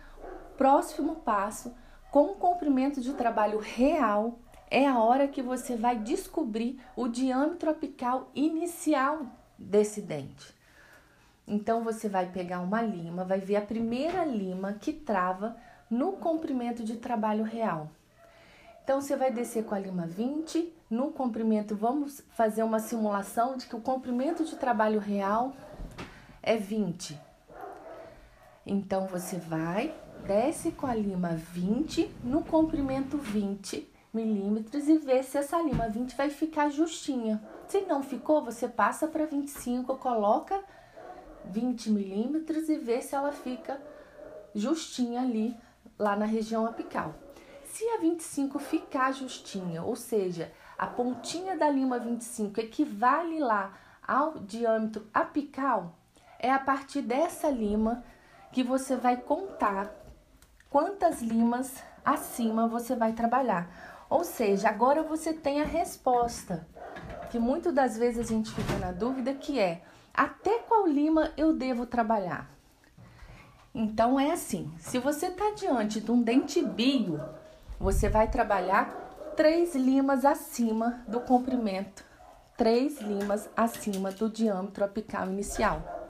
próximo 0.57 1.15
passo, 1.17 1.73
com 2.11 2.25
o 2.25 2.35
comprimento 2.35 3.01
de 3.01 3.13
trabalho 3.13 3.59
real, 3.59 4.39
é 4.69 4.87
a 4.87 4.99
hora 4.99 5.27
que 5.27 5.41
você 5.41 5.75
vai 5.75 5.97
descobrir 5.97 6.79
o 6.95 7.07
diâmetro 7.07 7.69
apical 7.69 8.29
inicial 8.33 9.27
desse 9.57 10.01
dente. 10.01 10.53
Então, 11.47 11.83
você 11.83 12.07
vai 12.07 12.27
pegar 12.27 12.59
uma 12.59 12.81
lima, 12.81 13.25
vai 13.25 13.39
ver 13.39 13.57
a 13.57 13.61
primeira 13.61 14.23
lima 14.23 14.73
que 14.73 14.93
trava 14.93 15.57
no 15.89 16.13
comprimento 16.13 16.83
de 16.83 16.97
trabalho 16.97 17.43
real. 17.43 17.89
Então, 18.83 18.99
você 18.99 19.15
vai 19.15 19.31
descer 19.31 19.63
com 19.63 19.75
a 19.75 19.79
lima 19.79 20.05
20, 20.05 20.73
no 20.89 21.11
comprimento, 21.11 21.75
vamos 21.75 22.23
fazer 22.31 22.63
uma 22.63 22.79
simulação 22.79 23.57
de 23.57 23.65
que 23.65 23.75
o 23.75 23.81
comprimento 23.81 24.43
de 24.43 24.55
trabalho 24.55 24.99
real 24.99 25.53
é 26.41 26.57
20. 26.57 27.19
Então, 28.65 29.07
você 29.07 29.37
vai, 29.37 29.93
desce 30.25 30.71
com 30.71 30.87
a 30.87 30.95
lima 30.95 31.35
20 31.35 32.09
no 32.23 32.43
comprimento 32.43 33.17
20 33.17 33.91
milímetros 34.13 34.87
e 34.87 34.97
vê 34.97 35.23
se 35.23 35.37
essa 35.37 35.61
lima 35.61 35.89
20 35.89 36.15
vai 36.15 36.29
ficar 36.29 36.69
justinha. 36.69 37.41
Se 37.67 37.81
não 37.81 38.03
ficou, 38.03 38.43
você 38.43 38.67
passa 38.67 39.07
para 39.07 39.25
25, 39.25 39.97
coloca 39.97 40.63
20 41.45 41.89
milímetros 41.91 42.69
e 42.69 42.77
vê 42.77 43.01
se 43.01 43.15
ela 43.15 43.31
fica 43.31 43.81
justinha 44.53 45.21
ali, 45.21 45.57
lá 45.97 46.15
na 46.15 46.25
região 46.25 46.65
apical. 46.65 47.15
Se 47.65 47.83
a 47.89 47.97
25 47.97 48.59
ficar 48.59 49.11
justinha, 49.13 49.81
ou 49.81 49.95
seja, 49.95 50.51
a 50.77 50.85
pontinha 50.85 51.57
da 51.57 51.69
lima 51.69 51.97
25 51.97 52.59
equivale 52.59 53.39
lá 53.39 53.73
ao 54.07 54.37
diâmetro 54.37 55.07
apical, 55.13 55.97
é 56.39 56.51
a 56.51 56.59
partir 56.59 57.01
dessa 57.01 57.49
lima 57.49 58.03
que 58.53 58.63
você 58.63 58.95
vai 58.95 59.17
contar 59.17 59.91
quantas 60.69 61.21
limas 61.21 61.83
acima 62.05 62.67
você 62.67 62.95
vai 62.95 63.11
trabalhar. 63.11 64.05
Ou 64.09 64.23
seja, 64.23 64.69
agora 64.69 65.01
você 65.01 65.33
tem 65.33 65.59
a 65.59 65.65
resposta, 65.65 66.67
que 67.31 67.39
muitas 67.39 67.73
das 67.73 67.97
vezes 67.97 68.19
a 68.19 68.29
gente 68.29 68.53
fica 68.53 68.77
na 68.77 68.91
dúvida, 68.91 69.33
que 69.33 69.59
é 69.59 69.81
até 70.13 70.59
qual 70.59 70.85
lima 70.85 71.31
eu 71.35 71.51
devo 71.51 71.87
trabalhar? 71.87 72.47
Então 73.73 74.19
é 74.19 74.31
assim, 74.31 74.71
se 74.77 74.99
você 74.99 75.27
está 75.27 75.49
diante 75.55 75.99
de 75.99 76.11
um 76.11 76.21
dente 76.21 76.63
bio, 76.63 77.19
você 77.79 78.07
vai 78.07 78.29
trabalhar 78.29 79.33
três 79.35 79.73
limas 79.73 80.23
acima 80.23 81.03
do 81.07 81.19
comprimento, 81.19 82.05
três 82.55 83.01
limas 83.01 83.49
acima 83.57 84.11
do 84.11 84.29
diâmetro 84.29 84.85
apical 84.85 85.25
inicial. 85.27 86.02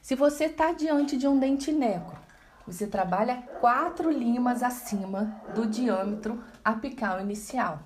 Se 0.00 0.14
você 0.14 0.46
está 0.46 0.72
diante 0.72 1.16
de 1.16 1.28
um 1.28 1.38
dente 1.38 1.70
negro, 1.70 2.18
você 2.66 2.86
trabalha 2.86 3.42
quatro 3.60 4.10
limas 4.10 4.62
acima 4.62 5.40
do 5.54 5.66
diâmetro 5.66 6.42
apical 6.64 7.20
inicial. 7.20 7.80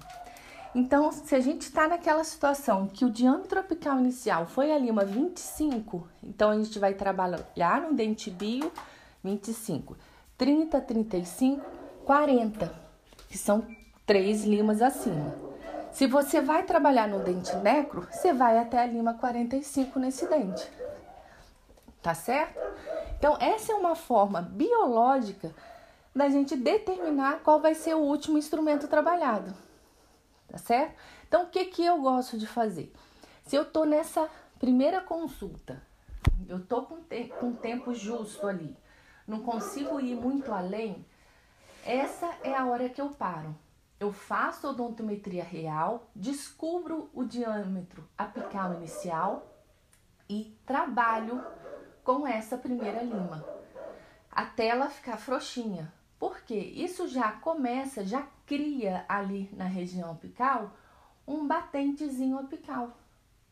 Então, 0.74 1.10
se 1.10 1.34
a 1.34 1.40
gente 1.40 1.62
está 1.62 1.88
naquela 1.88 2.22
situação 2.22 2.86
que 2.86 3.04
o 3.04 3.10
diâmetro 3.10 3.58
apical 3.58 3.98
inicial 3.98 4.46
foi 4.46 4.72
a 4.72 4.78
lima 4.78 5.04
25, 5.04 6.08
então 6.22 6.50
a 6.50 6.56
gente 6.56 6.78
vai 6.78 6.94
trabalhar 6.94 7.82
no 7.82 7.94
dente 7.94 8.30
bio 8.30 8.72
25, 9.22 9.96
30, 10.38 10.80
35, 10.80 11.64
40, 12.04 12.74
que 13.28 13.36
são 13.36 13.66
três 14.06 14.44
limas 14.44 14.80
acima. 14.80 15.34
Se 15.92 16.06
você 16.06 16.40
vai 16.40 16.62
trabalhar 16.62 17.08
no 17.08 17.20
dente 17.20 17.54
necro, 17.56 18.06
você 18.10 18.32
vai 18.32 18.58
até 18.58 18.80
a 18.82 18.86
lima 18.86 19.14
45 19.14 19.98
nesse 19.98 20.26
dente 20.28 20.83
tá 22.04 22.12
certo? 22.12 22.60
Então, 23.18 23.38
essa 23.40 23.72
é 23.72 23.74
uma 23.74 23.94
forma 23.94 24.42
biológica 24.42 25.54
da 26.14 26.28
gente 26.28 26.54
determinar 26.54 27.40
qual 27.42 27.58
vai 27.58 27.74
ser 27.74 27.94
o 27.94 28.00
último 28.00 28.36
instrumento 28.36 28.86
trabalhado, 28.86 29.54
tá 30.46 30.58
certo? 30.58 30.94
Então, 31.26 31.44
o 31.44 31.46
que, 31.46 31.64
que 31.64 31.82
eu 31.82 32.02
gosto 32.02 32.36
de 32.36 32.46
fazer? 32.46 32.92
Se 33.46 33.56
eu 33.56 33.64
tô 33.64 33.86
nessa 33.86 34.28
primeira 34.60 35.00
consulta, 35.00 35.82
eu 36.46 36.60
tô 36.60 36.82
com, 36.82 37.02
te 37.02 37.24
com 37.40 37.54
tempo 37.54 37.94
justo 37.94 38.46
ali, 38.46 38.76
não 39.26 39.40
consigo 39.40 39.98
ir 39.98 40.14
muito 40.14 40.52
além, 40.52 41.06
essa 41.86 42.30
é 42.42 42.54
a 42.54 42.66
hora 42.66 42.90
que 42.90 43.00
eu 43.00 43.08
paro. 43.08 43.56
Eu 43.98 44.12
faço 44.12 44.68
odontometria 44.68 45.42
real, 45.42 46.10
descubro 46.14 47.08
o 47.14 47.24
diâmetro 47.24 48.06
apical 48.18 48.74
inicial 48.74 49.50
e 50.28 50.54
trabalho 50.66 51.42
com 52.04 52.26
essa 52.26 52.58
primeira 52.58 53.02
lima, 53.02 53.44
até 54.30 54.66
ela 54.66 54.90
ficar 54.90 55.16
frouxinha. 55.16 55.92
Porque 56.18 56.54
isso 56.54 57.08
já 57.08 57.32
começa, 57.32 58.04
já 58.04 58.26
cria 58.46 59.04
ali 59.08 59.50
na 59.52 59.64
região 59.64 60.12
apical 60.12 60.70
um 61.26 61.46
batentezinho 61.46 62.38
apical. 62.38 62.96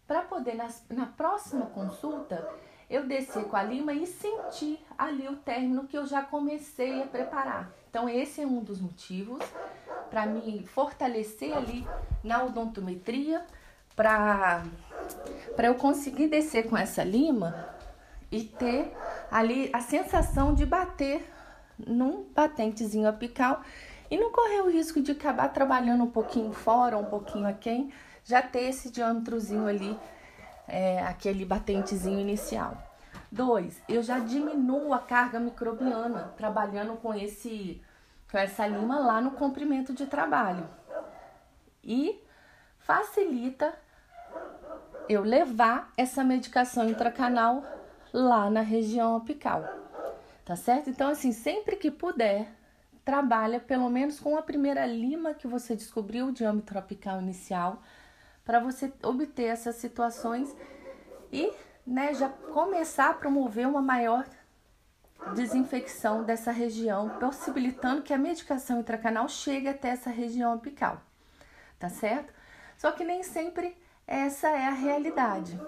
Para 0.07 0.23
poder, 0.23 0.55
na, 0.55 0.69
na 0.91 1.07
próxima 1.07 1.67
consulta, 1.67 2.47
eu 2.89 3.07
descer 3.07 3.45
com 3.45 3.57
a 3.57 3.63
lima 3.63 3.95
e 3.95 4.07
sentir 4.07 4.79
ali 4.99 5.27
o 5.27 5.37
término 5.37 5.87
que 5.87 5.97
eu 5.97 6.07
já 6.07 6.23
comecei 6.23 7.03
a 7.03 7.07
preparar. 7.07 7.73
Então, 7.89 8.09
esse 8.09 8.43
é 8.43 8.47
um 8.47 8.63
dos 8.63 8.81
motivos 8.81 9.43
para 10.11 10.27
me 10.27 10.67
fortalecer 10.67 11.57
ali 11.57 11.87
na 12.23 12.45
odontometria, 12.45 13.45
para 13.97 14.63
eu 15.63 15.75
conseguir 15.75 16.29
descer 16.29 16.69
com 16.69 16.77
essa 16.77 17.03
lima 17.03 17.73
e 18.33 18.43
ter 18.43 18.93
ali 19.31 19.71
a 19.73 19.81
sensação 19.81 20.55
de 20.55 20.65
bater 20.65 21.31
num 21.79 22.25
batentezinho 22.35 23.09
apical 23.09 23.63
E 24.11 24.17
não 24.17 24.33
correr 24.33 24.63
o 24.63 24.71
risco 24.71 25.01
de 25.01 25.13
acabar 25.13 25.49
trabalhando 25.49 26.05
um 26.05 26.11
pouquinho 26.11 26.53
fora, 26.53 26.99
um 26.99 27.05
pouquinho 27.05 27.47
aquém, 27.47 27.93
já 28.25 28.43
ter 28.43 28.65
esse 28.65 28.91
diâmetrozinho 28.91 29.67
ali, 29.67 29.99
é, 30.69 31.03
aquele 31.03 31.45
batentezinho 31.45 32.21
inicial. 32.21 32.77
Dois, 33.31 33.83
eu 33.89 34.03
já 34.03 34.19
diminuo 34.19 34.93
a 34.93 34.99
carga 34.99 35.41
microbiana 35.41 36.35
trabalhando 36.37 36.97
com 36.97 37.15
esse 37.15 37.81
com 38.31 38.39
essa 38.39 38.67
lima 38.67 38.99
lá 38.99 39.21
no 39.21 39.33
comprimento 39.33 39.93
de 39.93 40.07
trabalho. 40.07 40.69
E 41.85 42.23
facilita 42.79 43.75
eu 45.09 45.23
levar 45.23 45.91
essa 45.97 46.23
medicação 46.23 46.89
intracanal 46.89 47.63
lá 48.13 48.51
na 48.51 48.61
região 48.61 49.17
apical. 49.17 49.65
Tá 50.45 50.57
certo? 50.57 50.91
Então, 50.91 51.09
assim, 51.09 51.33
sempre 51.33 51.77
que 51.77 51.91
puder, 51.91 52.53
trabalha 53.05 53.61
pelo 53.61 53.89
menos 53.89 54.19
com 54.21 54.37
a 54.37 54.43
primeira 54.43 54.85
lima 54.87 55.35
que 55.35 55.47
você 55.47 55.75
descobriu, 55.75 56.27
o 56.27 56.33
diâmetro 56.33 56.79
apical 56.79 57.21
inicial, 57.21 57.83
para 58.45 58.59
você 58.59 58.93
obter 59.03 59.45
essas 59.45 59.77
situações 59.77 60.55
e 61.33 61.53
né, 61.87 62.13
já 62.15 62.29
começar 62.29 63.11
a 63.11 63.15
promover 63.15 63.67
uma 63.67 63.83
maior 63.83 64.27
desinfecção 65.35 66.25
dessa 66.25 66.51
região, 66.51 67.09
possibilitando 67.21 68.03
que 68.03 68.13
a 68.13 68.19
medicação 68.19 68.81
intracanal 68.81 69.29
chegue 69.29 69.69
até 69.69 69.91
essa 69.91 70.11
região 70.11 70.53
apical, 70.53 71.01
tá 71.79 71.89
certo? 71.89 72.33
Só 72.77 72.91
que 72.91 73.05
nem 73.05 73.23
sempre 73.23 73.77
essa 74.07 74.49
é 74.49 74.67
a 74.67 74.73
realidade. 74.73 75.59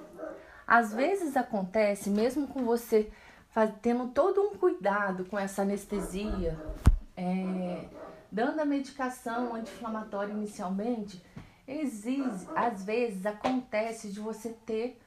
Às 0.67 0.93
vezes 0.93 1.37
acontece, 1.37 2.11
mesmo 2.11 2.47
com 2.47 2.65
você 2.65 3.11
tendo 3.81 4.09
todo 4.09 4.41
um 4.41 4.57
cuidado 4.57 5.25
com 5.27 5.39
essa 5.39 5.63
anestesia, 5.63 6.59
é, 7.17 7.87
dando 8.31 8.61
a 8.61 8.65
medicação 8.65 9.55
anti-inflamatória 9.55 10.33
inicialmente, 10.33 11.23
exige, 11.67 12.47
às 12.55 12.85
vezes 12.85 13.25
acontece 13.25 14.11
de 14.11 14.21
você 14.21 14.51
ter 14.67 15.01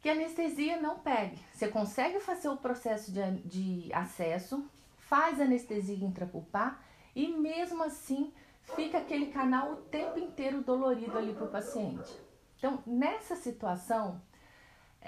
que 0.00 0.08
a 0.08 0.12
anestesia 0.12 0.80
não 0.80 1.00
pegue. 1.00 1.38
Você 1.52 1.66
consegue 1.66 2.20
fazer 2.20 2.48
o 2.48 2.56
processo 2.56 3.10
de, 3.10 3.20
de 3.42 3.92
acesso, 3.92 4.64
faz 4.98 5.40
anestesia 5.40 6.06
intrapulpar 6.06 6.80
e 7.14 7.28
mesmo 7.28 7.82
assim 7.82 8.32
fica 8.76 8.98
aquele 8.98 9.26
canal 9.26 9.72
o 9.72 9.76
tempo 9.76 10.18
inteiro 10.18 10.62
dolorido 10.62 11.18
ali 11.18 11.32
para 11.32 11.44
o 11.44 11.50
paciente. 11.50 12.12
Então, 12.58 12.82
nessa 12.86 13.34
situação, 13.34 14.20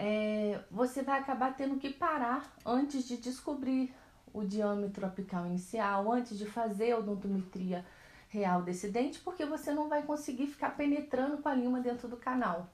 é, 0.01 0.61
você 0.71 1.03
vai 1.03 1.19
acabar 1.19 1.57
tendo 1.57 1.77
que 1.77 1.91
parar 1.91 2.55
antes 2.65 3.07
de 3.07 3.17
descobrir 3.17 3.93
o 4.33 4.45
diâmetro 4.45 5.05
apical 5.05 5.45
inicial, 5.45 6.13
antes 6.13 6.39
de 6.39 6.47
fazer 6.47 6.93
a 6.93 6.99
odontometria 6.99 7.85
real 8.29 8.63
desse 8.63 8.89
dente, 8.91 9.19
porque 9.19 9.45
você 9.45 9.73
não 9.73 9.89
vai 9.89 10.05
conseguir 10.05 10.47
ficar 10.47 10.77
penetrando 10.77 11.39
com 11.39 11.49
a 11.49 11.55
lima 11.55 11.81
dentro 11.81 12.07
do 12.07 12.17
canal. 12.17 12.69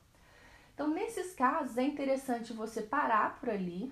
Então, 0.75 0.89
nesses 0.89 1.33
casos, 1.33 1.79
é 1.79 1.83
interessante 1.83 2.53
você 2.53 2.83
parar 2.83 3.41
por 3.41 3.49
ali, 3.49 3.91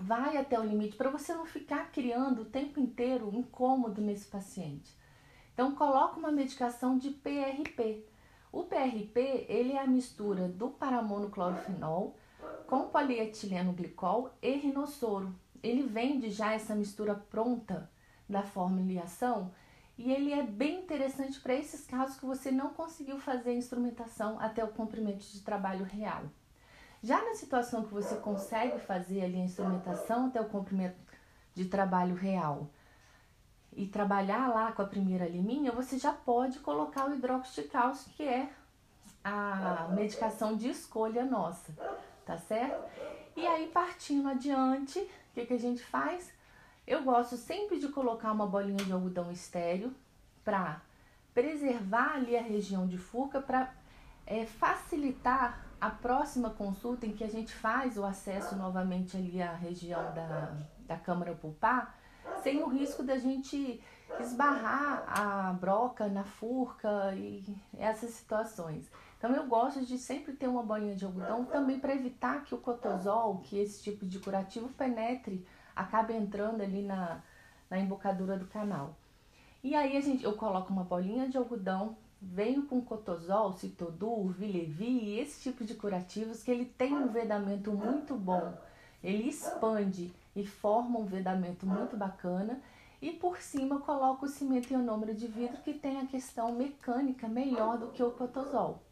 vai 0.00 0.38
até 0.38 0.58
o 0.58 0.64
limite, 0.64 0.96
para 0.96 1.10
você 1.10 1.34
não 1.34 1.44
ficar 1.44 1.90
criando 1.92 2.42
o 2.42 2.46
tempo 2.46 2.80
inteiro 2.80 3.30
incômodo 3.34 4.00
nesse 4.00 4.26
paciente. 4.26 4.90
Então, 5.52 5.74
coloca 5.74 6.18
uma 6.18 6.32
medicação 6.32 6.96
de 6.96 7.10
PRP. 7.10 8.06
O 8.56 8.64
PRP, 8.64 9.44
ele 9.50 9.74
é 9.74 9.82
a 9.82 9.86
mistura 9.86 10.48
do 10.48 10.70
paramonoclorofenol 10.70 12.16
com 12.66 12.88
polietileno 12.88 13.74
glicol 13.74 14.30
e 14.40 14.52
rinossoro. 14.52 15.30
Ele 15.62 15.82
vende 15.82 16.30
já 16.30 16.54
essa 16.54 16.74
mistura 16.74 17.14
pronta 17.14 17.90
da 18.26 18.42
formulação 18.42 19.52
e 19.98 20.10
ele 20.10 20.32
é 20.32 20.42
bem 20.42 20.80
interessante 20.80 21.38
para 21.38 21.54
esses 21.54 21.84
casos 21.84 22.18
que 22.18 22.24
você 22.24 22.50
não 22.50 22.70
conseguiu 22.70 23.18
fazer 23.18 23.50
a 23.50 23.54
instrumentação 23.54 24.40
até 24.40 24.64
o 24.64 24.68
comprimento 24.68 25.26
de 25.26 25.42
trabalho 25.42 25.84
real. 25.84 26.22
Já 27.02 27.22
na 27.22 27.34
situação 27.34 27.84
que 27.84 27.92
você 27.92 28.14
consegue 28.14 28.78
fazer 28.78 29.20
ali 29.20 29.36
a 29.36 29.44
instrumentação 29.44 30.28
até 30.28 30.40
o 30.40 30.48
comprimento 30.48 30.96
de 31.54 31.66
trabalho 31.66 32.14
real 32.14 32.70
e 33.76 33.86
trabalhar 33.86 34.48
lá 34.48 34.72
com 34.72 34.80
a 34.80 34.86
primeira 34.86 35.28
liminha, 35.28 35.70
você 35.70 35.98
já 35.98 36.10
pode 36.10 36.58
colocar 36.60 37.04
o 37.04 37.68
cálcio, 37.70 38.10
que 38.14 38.22
é 38.22 38.50
a 39.22 39.88
medicação 39.92 40.56
de 40.56 40.70
escolha 40.70 41.24
nossa, 41.24 41.74
tá 42.24 42.38
certo? 42.38 42.82
E 43.36 43.46
aí, 43.46 43.68
partindo 43.68 44.28
adiante, 44.28 44.98
o 44.98 45.34
que, 45.34 45.44
que 45.44 45.52
a 45.52 45.58
gente 45.58 45.82
faz? 45.82 46.32
Eu 46.86 47.02
gosto 47.02 47.36
sempre 47.36 47.78
de 47.78 47.88
colocar 47.88 48.32
uma 48.32 48.46
bolinha 48.46 48.82
de 48.82 48.92
algodão 48.92 49.30
estéreo 49.30 49.92
para 50.42 50.80
preservar 51.34 52.14
ali 52.14 52.34
a 52.34 52.42
região 52.42 52.86
de 52.86 52.96
furca, 52.96 53.42
para 53.42 53.74
é, 54.26 54.46
facilitar 54.46 55.66
a 55.78 55.90
próxima 55.90 56.48
consulta 56.48 57.04
em 57.04 57.12
que 57.12 57.22
a 57.22 57.28
gente 57.28 57.52
faz 57.52 57.98
o 57.98 58.04
acesso 58.04 58.56
novamente 58.56 59.18
ali 59.18 59.42
à 59.42 59.52
região 59.52 60.00
da, 60.14 60.56
da 60.86 60.96
câmara 60.96 61.34
pulpar, 61.34 61.94
sem 62.42 62.62
o 62.62 62.68
risco 62.68 63.02
da 63.02 63.18
gente 63.18 63.80
esbarrar 64.20 65.04
a 65.08 65.52
broca 65.52 66.08
na 66.08 66.24
furca 66.24 67.14
e 67.14 67.44
essas 67.76 68.10
situações. 68.10 68.90
Então 69.18 69.34
eu 69.34 69.46
gosto 69.46 69.84
de 69.84 69.98
sempre 69.98 70.32
ter 70.32 70.46
uma 70.46 70.62
bolinha 70.62 70.94
de 70.94 71.04
algodão 71.04 71.44
também 71.44 71.80
para 71.80 71.94
evitar 71.94 72.44
que 72.44 72.54
o 72.54 72.58
cotosol, 72.58 73.38
que 73.38 73.58
esse 73.58 73.82
tipo 73.82 74.06
de 74.06 74.18
curativo 74.18 74.68
penetre 74.70 75.46
acaba 75.74 76.12
entrando 76.12 76.62
ali 76.62 76.82
na, 76.82 77.22
na 77.68 77.78
embocadura 77.78 78.38
do 78.38 78.46
canal. 78.46 78.94
E 79.62 79.74
aí 79.74 79.96
a 79.96 80.00
gente, 80.00 80.22
eu 80.22 80.34
coloco 80.34 80.72
uma 80.72 80.84
bolinha 80.84 81.28
de 81.28 81.36
algodão, 81.36 81.96
venho 82.20 82.66
com 82.66 82.80
cotosol, 82.80 83.52
citodur, 83.52 84.28
vilevi, 84.28 85.18
esse 85.18 85.42
tipo 85.42 85.64
de 85.64 85.74
curativos 85.74 86.42
que 86.42 86.50
ele 86.50 86.64
tem 86.64 86.94
um 86.94 87.08
vedamento 87.08 87.72
muito 87.72 88.14
bom. 88.14 88.54
Ele 89.02 89.28
expande 89.28 90.12
e 90.36 90.46
forma 90.46 90.98
um 90.98 91.06
vedamento 91.06 91.66
muito 91.66 91.96
bacana. 91.96 92.60
E 93.02 93.10
por 93.10 93.38
cima 93.38 93.80
coloco 93.80 94.26
o 94.26 94.28
cimento 94.28 94.72
ionômero 94.72 95.14
de 95.14 95.26
vidro 95.26 95.60
que 95.62 95.74
tem 95.74 95.98
a 95.98 96.06
questão 96.06 96.52
mecânica 96.52 97.26
melhor 97.26 97.78
do 97.78 97.88
que 97.88 98.02
o 98.02 98.10
cotosol. 98.12 98.82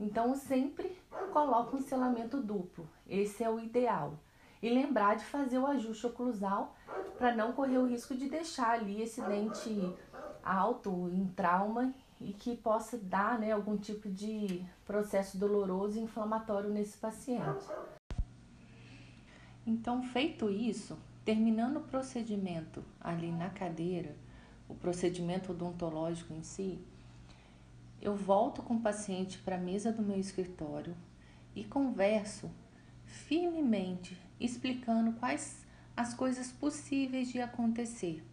Então 0.00 0.34
sempre 0.34 0.96
coloco 1.32 1.76
um 1.76 1.82
selamento 1.82 2.40
duplo. 2.40 2.88
Esse 3.06 3.42
é 3.42 3.50
o 3.50 3.58
ideal 3.58 4.14
e 4.62 4.68
lembrar 4.68 5.16
de 5.16 5.24
fazer 5.24 5.58
o 5.58 5.66
ajuste 5.66 6.06
oclusal 6.06 6.74
para 7.16 7.34
não 7.34 7.52
correr 7.52 7.78
o 7.78 7.86
risco 7.86 8.14
de 8.14 8.28
deixar 8.28 8.70
ali 8.70 9.02
esse 9.02 9.20
dente 9.22 9.94
alto 10.42 11.08
em 11.12 11.26
trauma 11.28 11.92
e 12.20 12.32
que 12.32 12.56
possa 12.56 12.98
dar 12.98 13.38
né, 13.38 13.52
algum 13.52 13.76
tipo 13.76 14.08
de 14.08 14.64
processo 14.84 15.38
doloroso 15.38 15.98
e 15.98 16.02
inflamatório 16.02 16.70
nesse 16.70 16.98
paciente. 16.98 17.66
Então, 19.68 20.02
feito 20.02 20.48
isso, 20.48 20.98
terminando 21.26 21.76
o 21.76 21.82
procedimento 21.82 22.82
ali 22.98 23.30
na 23.30 23.50
cadeira, 23.50 24.16
o 24.66 24.74
procedimento 24.74 25.52
odontológico 25.52 26.32
em 26.32 26.42
si, 26.42 26.78
eu 28.00 28.16
volto 28.16 28.62
com 28.62 28.76
o 28.76 28.80
paciente 28.80 29.36
para 29.36 29.56
a 29.56 29.60
mesa 29.60 29.92
do 29.92 30.02
meu 30.02 30.18
escritório 30.18 30.96
e 31.54 31.64
converso 31.64 32.50
firmemente 33.04 34.16
explicando 34.40 35.12
quais 35.18 35.66
as 35.94 36.14
coisas 36.14 36.50
possíveis 36.50 37.30
de 37.30 37.38
acontecer. 37.38 38.24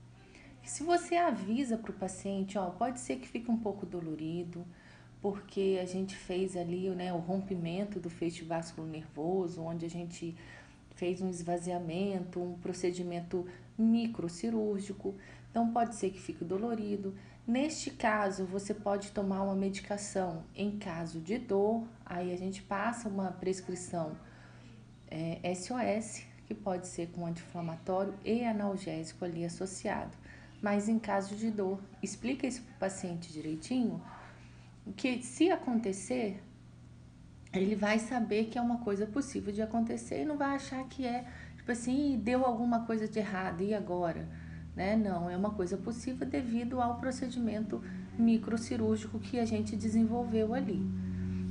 Se 0.64 0.84
você 0.84 1.18
avisa 1.18 1.78
para 1.78 1.92
o 1.92 1.96
paciente, 1.96 2.58
ó, 2.58 2.70
pode 2.70 3.02
ser 3.02 3.18
que 3.18 3.28
fique 3.28 3.52
um 3.52 3.58
pouco 3.58 3.86
dolorido, 3.86 4.66
porque 5.22 5.82
a 5.84 5.86
gente 5.86 6.16
fez 6.16 6.56
ali 6.56 6.90
né, 6.92 7.12
o 7.12 7.18
rompimento 7.18 8.00
do 8.00 8.10
feixe 8.10 8.46
vascular 8.46 8.90
nervoso, 8.90 9.62
onde 9.62 9.86
a 9.86 9.90
gente 9.90 10.34
fez 10.96 11.22
um 11.22 11.30
esvaziamento, 11.30 12.42
um 12.42 12.58
procedimento 12.58 13.46
microcirúrgico, 13.78 15.16
então 15.52 15.72
pode 15.72 15.96
ser 15.96 16.10
que 16.10 16.20
fique 16.20 16.44
dolorido. 16.44 17.14
Neste 17.48 17.92
caso, 17.92 18.46
você 18.46 18.74
pode 18.74 19.12
tomar 19.12 19.44
uma 19.44 19.56
medicação 19.56 20.44
em 20.56 20.78
caso 20.78 21.20
de 21.20 21.38
dor, 21.38 21.88
aí 22.06 22.34
a 22.34 22.38
gente 22.38 22.62
passa 22.64 23.08
uma 23.08 23.32
prescrição 23.32 24.18
é, 25.08 25.54
SOS, 25.54 26.24
que 26.48 26.54
pode 26.54 26.88
ser 26.88 27.08
com 27.12 27.26
anti-inflamatório 27.26 28.14
e 28.24 28.44
analgésico 28.44 29.26
ali 29.26 29.46
associado. 29.46 30.18
Mas 30.62 30.90
em 30.90 30.98
caso 30.98 31.36
de 31.36 31.52
dor, 31.52 31.80
explica 32.02 32.48
isso 32.48 32.62
para 32.64 32.76
o 32.76 32.80
paciente 32.80 33.32
direitinho, 33.32 34.02
que 34.96 35.22
se 35.22 35.52
acontecer, 35.52 36.42
ele 37.58 37.76
vai 37.76 38.00
saber 38.00 38.46
que 38.46 38.58
é 38.58 38.62
uma 38.62 38.80
coisa 38.80 39.06
possível 39.06 39.54
de 39.54 39.62
acontecer 39.62 40.22
e 40.22 40.26
não 40.26 40.38
vai 40.38 40.56
achar 40.56 40.84
que 40.86 41.06
é, 41.06 41.26
tipo 41.56 41.72
assim, 41.72 42.20
deu 42.24 42.46
alguma 42.46 42.86
coisa 42.86 43.08
de 43.08 43.20
errado, 43.20 43.62
e 43.62 43.74
agora? 43.74 44.28
Né? 44.76 44.96
Não, 44.96 45.30
é 45.30 45.38
uma 45.38 45.52
coisa 45.52 45.78
possível 45.78 46.28
devido 46.28 46.82
ao 46.82 47.00
procedimento 47.00 47.82
microcirúrgico 48.18 49.20
que 49.20 49.40
a 49.40 49.46
gente 49.46 49.76
desenvolveu 49.76 50.54
ali 50.54 50.82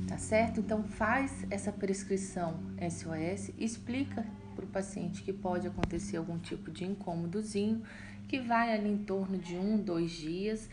tá 0.05 0.17
certo? 0.17 0.59
Então 0.59 0.83
faz 0.83 1.45
essa 1.49 1.71
prescrição 1.71 2.59
SOS, 2.79 3.51
explica 3.57 4.25
para 4.55 4.63
o 4.65 4.67
paciente 4.67 5.21
que 5.23 5.33
pode 5.33 5.67
acontecer 5.67 6.17
algum 6.17 6.37
tipo 6.39 6.71
de 6.71 6.85
incômodozinho 6.85 7.83
que 8.27 8.39
vai 8.39 8.73
ali 8.73 8.89
em 8.89 8.97
torno 8.97 9.37
de 9.37 9.55
um, 9.55 9.77
dois 9.77 10.11
dias. 10.11 10.69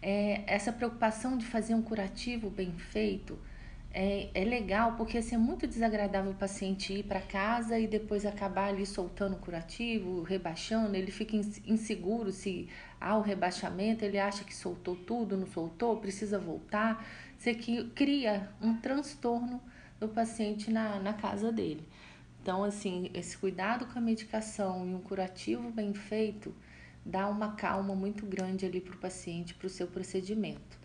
É, 0.00 0.42
essa 0.46 0.72
preocupação 0.72 1.36
de 1.36 1.44
fazer 1.44 1.74
um 1.74 1.82
curativo 1.82 2.50
bem 2.50 2.72
feito 2.72 3.38
é, 3.98 4.28
é 4.34 4.44
legal 4.44 4.92
porque 4.94 5.16
assim, 5.16 5.36
é 5.36 5.38
muito 5.38 5.66
desagradável 5.66 6.32
o 6.32 6.34
paciente 6.34 6.92
ir 6.92 7.04
para 7.04 7.18
casa 7.18 7.78
e 7.78 7.86
depois 7.86 8.26
acabar 8.26 8.68
ali 8.68 8.84
soltando 8.84 9.36
o 9.36 9.38
curativo, 9.38 10.22
rebaixando, 10.22 10.94
ele 10.94 11.10
fica 11.10 11.34
inseguro 11.34 12.30
se 12.30 12.68
há 13.00 13.16
o 13.16 13.22
rebaixamento, 13.22 14.04
ele 14.04 14.18
acha 14.18 14.44
que 14.44 14.54
soltou 14.54 14.96
tudo, 14.96 15.34
não 15.34 15.46
soltou, 15.46 15.96
precisa 15.96 16.38
voltar. 16.38 17.06
Você 17.38 17.54
cria 17.54 18.50
um 18.60 18.76
transtorno 18.76 19.62
do 19.98 20.08
paciente 20.08 20.70
na, 20.70 21.00
na 21.00 21.14
casa 21.14 21.50
dele. 21.50 21.82
Então, 22.42 22.62
assim, 22.62 23.10
esse 23.14 23.38
cuidado 23.38 23.86
com 23.86 23.98
a 23.98 24.02
medicação 24.02 24.86
e 24.86 24.94
um 24.94 25.00
curativo 25.00 25.70
bem 25.70 25.94
feito 25.94 26.54
dá 27.02 27.26
uma 27.28 27.52
calma 27.52 27.94
muito 27.94 28.26
grande 28.26 28.66
ali 28.66 28.78
para 28.78 28.94
o 28.94 28.98
paciente, 28.98 29.54
para 29.54 29.66
o 29.66 29.70
seu 29.70 29.86
procedimento 29.86 30.75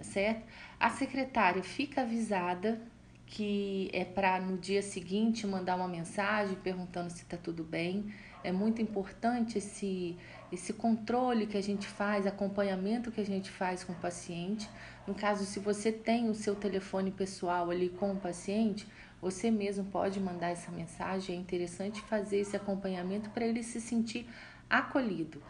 tá 0.00 0.04
certo? 0.04 0.42
A 0.78 0.88
secretária 0.88 1.62
fica 1.62 2.00
avisada 2.00 2.80
que 3.26 3.90
é 3.92 4.04
para 4.04 4.40
no 4.40 4.56
dia 4.56 4.82
seguinte 4.82 5.46
mandar 5.46 5.76
uma 5.76 5.86
mensagem 5.86 6.56
perguntando 6.56 7.10
se 7.10 7.22
está 7.22 7.36
tudo 7.36 7.62
bem. 7.62 8.12
É 8.42 8.50
muito 8.50 8.80
importante 8.80 9.58
esse, 9.58 10.16
esse 10.50 10.72
controle 10.72 11.46
que 11.46 11.56
a 11.56 11.62
gente 11.62 11.86
faz, 11.86 12.26
acompanhamento 12.26 13.12
que 13.12 13.20
a 13.20 13.26
gente 13.26 13.50
faz 13.50 13.84
com 13.84 13.92
o 13.92 13.96
paciente. 13.96 14.68
No 15.06 15.14
caso, 15.14 15.44
se 15.44 15.60
você 15.60 15.92
tem 15.92 16.30
o 16.30 16.34
seu 16.34 16.56
telefone 16.56 17.10
pessoal 17.10 17.70
ali 17.70 17.90
com 17.90 18.12
o 18.12 18.16
paciente, 18.16 18.88
você 19.20 19.50
mesmo 19.50 19.84
pode 19.84 20.18
mandar 20.18 20.48
essa 20.48 20.72
mensagem. 20.72 21.36
É 21.36 21.38
interessante 21.38 22.00
fazer 22.00 22.38
esse 22.38 22.56
acompanhamento 22.56 23.28
para 23.30 23.46
ele 23.46 23.62
se 23.62 23.80
sentir 23.80 24.26
acolhido. 24.68 25.42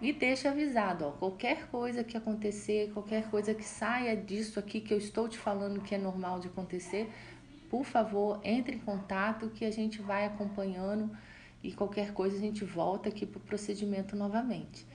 E 0.00 0.12
deixa 0.12 0.50
avisado, 0.50 1.06
ó, 1.06 1.10
qualquer 1.10 1.66
coisa 1.68 2.04
que 2.04 2.16
acontecer, 2.16 2.92
qualquer 2.92 3.28
coisa 3.30 3.52
que 3.52 3.64
saia 3.64 4.16
disso 4.16 4.58
aqui 4.60 4.80
que 4.80 4.94
eu 4.94 4.98
estou 4.98 5.28
te 5.28 5.36
falando 5.36 5.80
que 5.80 5.92
é 5.92 5.98
normal 5.98 6.38
de 6.38 6.46
acontecer, 6.46 7.10
por 7.68 7.84
favor, 7.84 8.40
entre 8.44 8.76
em 8.76 8.78
contato 8.78 9.50
que 9.50 9.64
a 9.64 9.72
gente 9.72 10.00
vai 10.00 10.24
acompanhando 10.24 11.10
e 11.64 11.72
qualquer 11.72 12.12
coisa 12.12 12.36
a 12.36 12.40
gente 12.40 12.64
volta 12.64 13.08
aqui 13.08 13.26
para 13.26 13.38
o 13.38 13.40
procedimento 13.40 14.14
novamente, 14.14 14.86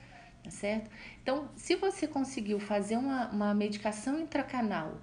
tá 0.42 0.50
certo? 0.50 0.89
Então, 1.22 1.50
se 1.56 1.76
você 1.76 2.08
conseguiu 2.08 2.58
fazer 2.58 2.96
uma, 2.96 3.30
uma 3.30 3.54
medicação 3.54 4.18
intracanal 4.18 5.02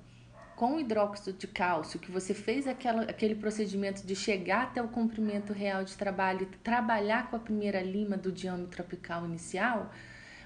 com 0.61 0.79
hidróxido 0.79 1.33
de 1.33 1.47
cálcio, 1.47 1.99
que 1.99 2.11
você 2.11 2.35
fez 2.35 2.67
aquela, 2.67 3.05
aquele 3.05 3.35
procedimento 3.35 4.07
de 4.07 4.15
chegar 4.15 4.65
até 4.65 4.83
o 4.83 4.89
comprimento 4.89 5.55
real 5.55 5.83
de 5.83 5.97
trabalho 5.97 6.43
e 6.43 6.57
trabalhar 6.59 7.31
com 7.31 7.37
a 7.37 7.39
primeira 7.39 7.81
lima 7.81 8.15
do 8.15 8.31
diâmetro 8.31 8.83
apical 8.83 9.25
inicial, 9.25 9.91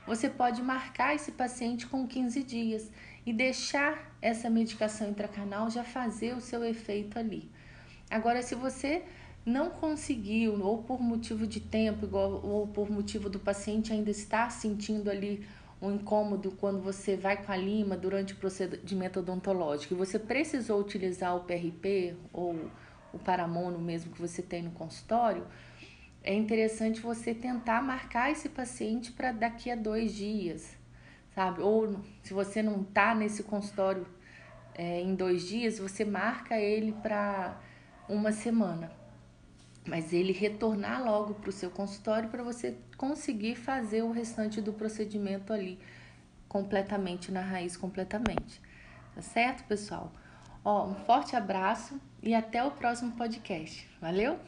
você 0.06 0.28
pode 0.28 0.62
marcar 0.62 1.16
esse 1.16 1.32
paciente 1.32 1.88
com 1.88 2.06
15 2.06 2.44
dias 2.44 2.88
e 3.26 3.32
deixar 3.32 4.14
essa 4.22 4.48
medicação 4.48 5.08
intracanal 5.10 5.68
já 5.68 5.82
fazer 5.82 6.32
o 6.36 6.40
seu 6.40 6.62
efeito 6.62 7.18
ali. 7.18 7.50
Agora, 8.08 8.40
se 8.40 8.54
você 8.54 9.02
não 9.44 9.68
conseguiu, 9.68 10.62
ou 10.62 10.84
por 10.84 11.02
motivo 11.02 11.44
de 11.44 11.58
tempo, 11.58 12.06
igual, 12.06 12.40
ou 12.46 12.68
por 12.68 12.88
motivo 12.88 13.28
do 13.28 13.40
paciente 13.40 13.92
ainda 13.92 14.12
estar 14.12 14.48
sentindo 14.52 15.10
ali 15.10 15.44
um 15.84 15.94
incômodo 15.94 16.52
quando 16.52 16.80
você 16.80 17.16
vai 17.16 17.36
com 17.36 17.52
a 17.52 17.56
lima 17.56 17.96
durante 17.96 18.32
o 18.32 18.36
procedimento 18.36 19.20
odontológico 19.20 19.94
e 19.94 19.96
você 19.96 20.18
precisou 20.18 20.80
utilizar 20.80 21.36
o 21.36 21.40
PRP 21.40 22.16
ou 22.32 22.70
o 23.12 23.18
paramono 23.18 23.78
mesmo 23.78 24.12
que 24.12 24.20
você 24.20 24.42
tem 24.42 24.62
no 24.62 24.70
consultório, 24.70 25.46
é 26.22 26.34
interessante 26.34 27.00
você 27.00 27.34
tentar 27.34 27.82
marcar 27.82 28.30
esse 28.30 28.48
paciente 28.48 29.12
para 29.12 29.30
daqui 29.30 29.70
a 29.70 29.76
dois 29.76 30.14
dias, 30.14 30.76
sabe? 31.34 31.60
Ou 31.60 32.00
se 32.22 32.32
você 32.32 32.62
não 32.62 32.80
está 32.80 33.14
nesse 33.14 33.42
consultório 33.42 34.06
é, 34.74 35.00
em 35.00 35.14
dois 35.14 35.46
dias, 35.46 35.78
você 35.78 36.04
marca 36.04 36.58
ele 36.58 36.92
para 37.02 37.60
uma 38.08 38.32
semana 38.32 39.03
mas 39.86 40.12
ele 40.12 40.32
retornar 40.32 41.04
logo 41.04 41.34
para 41.34 41.50
o 41.50 41.52
seu 41.52 41.70
consultório 41.70 42.28
para 42.28 42.42
você 42.42 42.76
conseguir 42.96 43.54
fazer 43.54 44.02
o 44.02 44.10
restante 44.10 44.60
do 44.60 44.72
procedimento 44.72 45.52
ali 45.52 45.78
completamente 46.48 47.30
na 47.30 47.40
raiz 47.40 47.76
completamente. 47.76 48.60
Tá 49.14 49.20
certo, 49.20 49.64
pessoal? 49.64 50.12
Ó, 50.64 50.86
um 50.86 50.94
forte 50.94 51.36
abraço 51.36 52.00
e 52.22 52.34
até 52.34 52.64
o 52.64 52.70
próximo 52.70 53.12
podcast. 53.12 53.88
Valeu? 54.00 54.38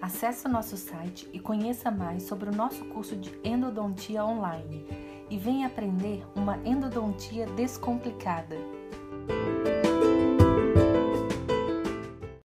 Acesse 0.00 0.46
o 0.46 0.50
nosso 0.50 0.76
site 0.76 1.28
e 1.32 1.40
conheça 1.40 1.90
mais 1.90 2.22
sobre 2.22 2.48
o 2.48 2.54
nosso 2.54 2.84
curso 2.86 3.16
de 3.16 3.32
endodontia 3.42 4.24
online 4.24 4.86
e 5.28 5.36
venha 5.36 5.66
aprender 5.66 6.24
uma 6.34 6.56
endodontia 6.64 7.46
descomplicada. 7.46 8.56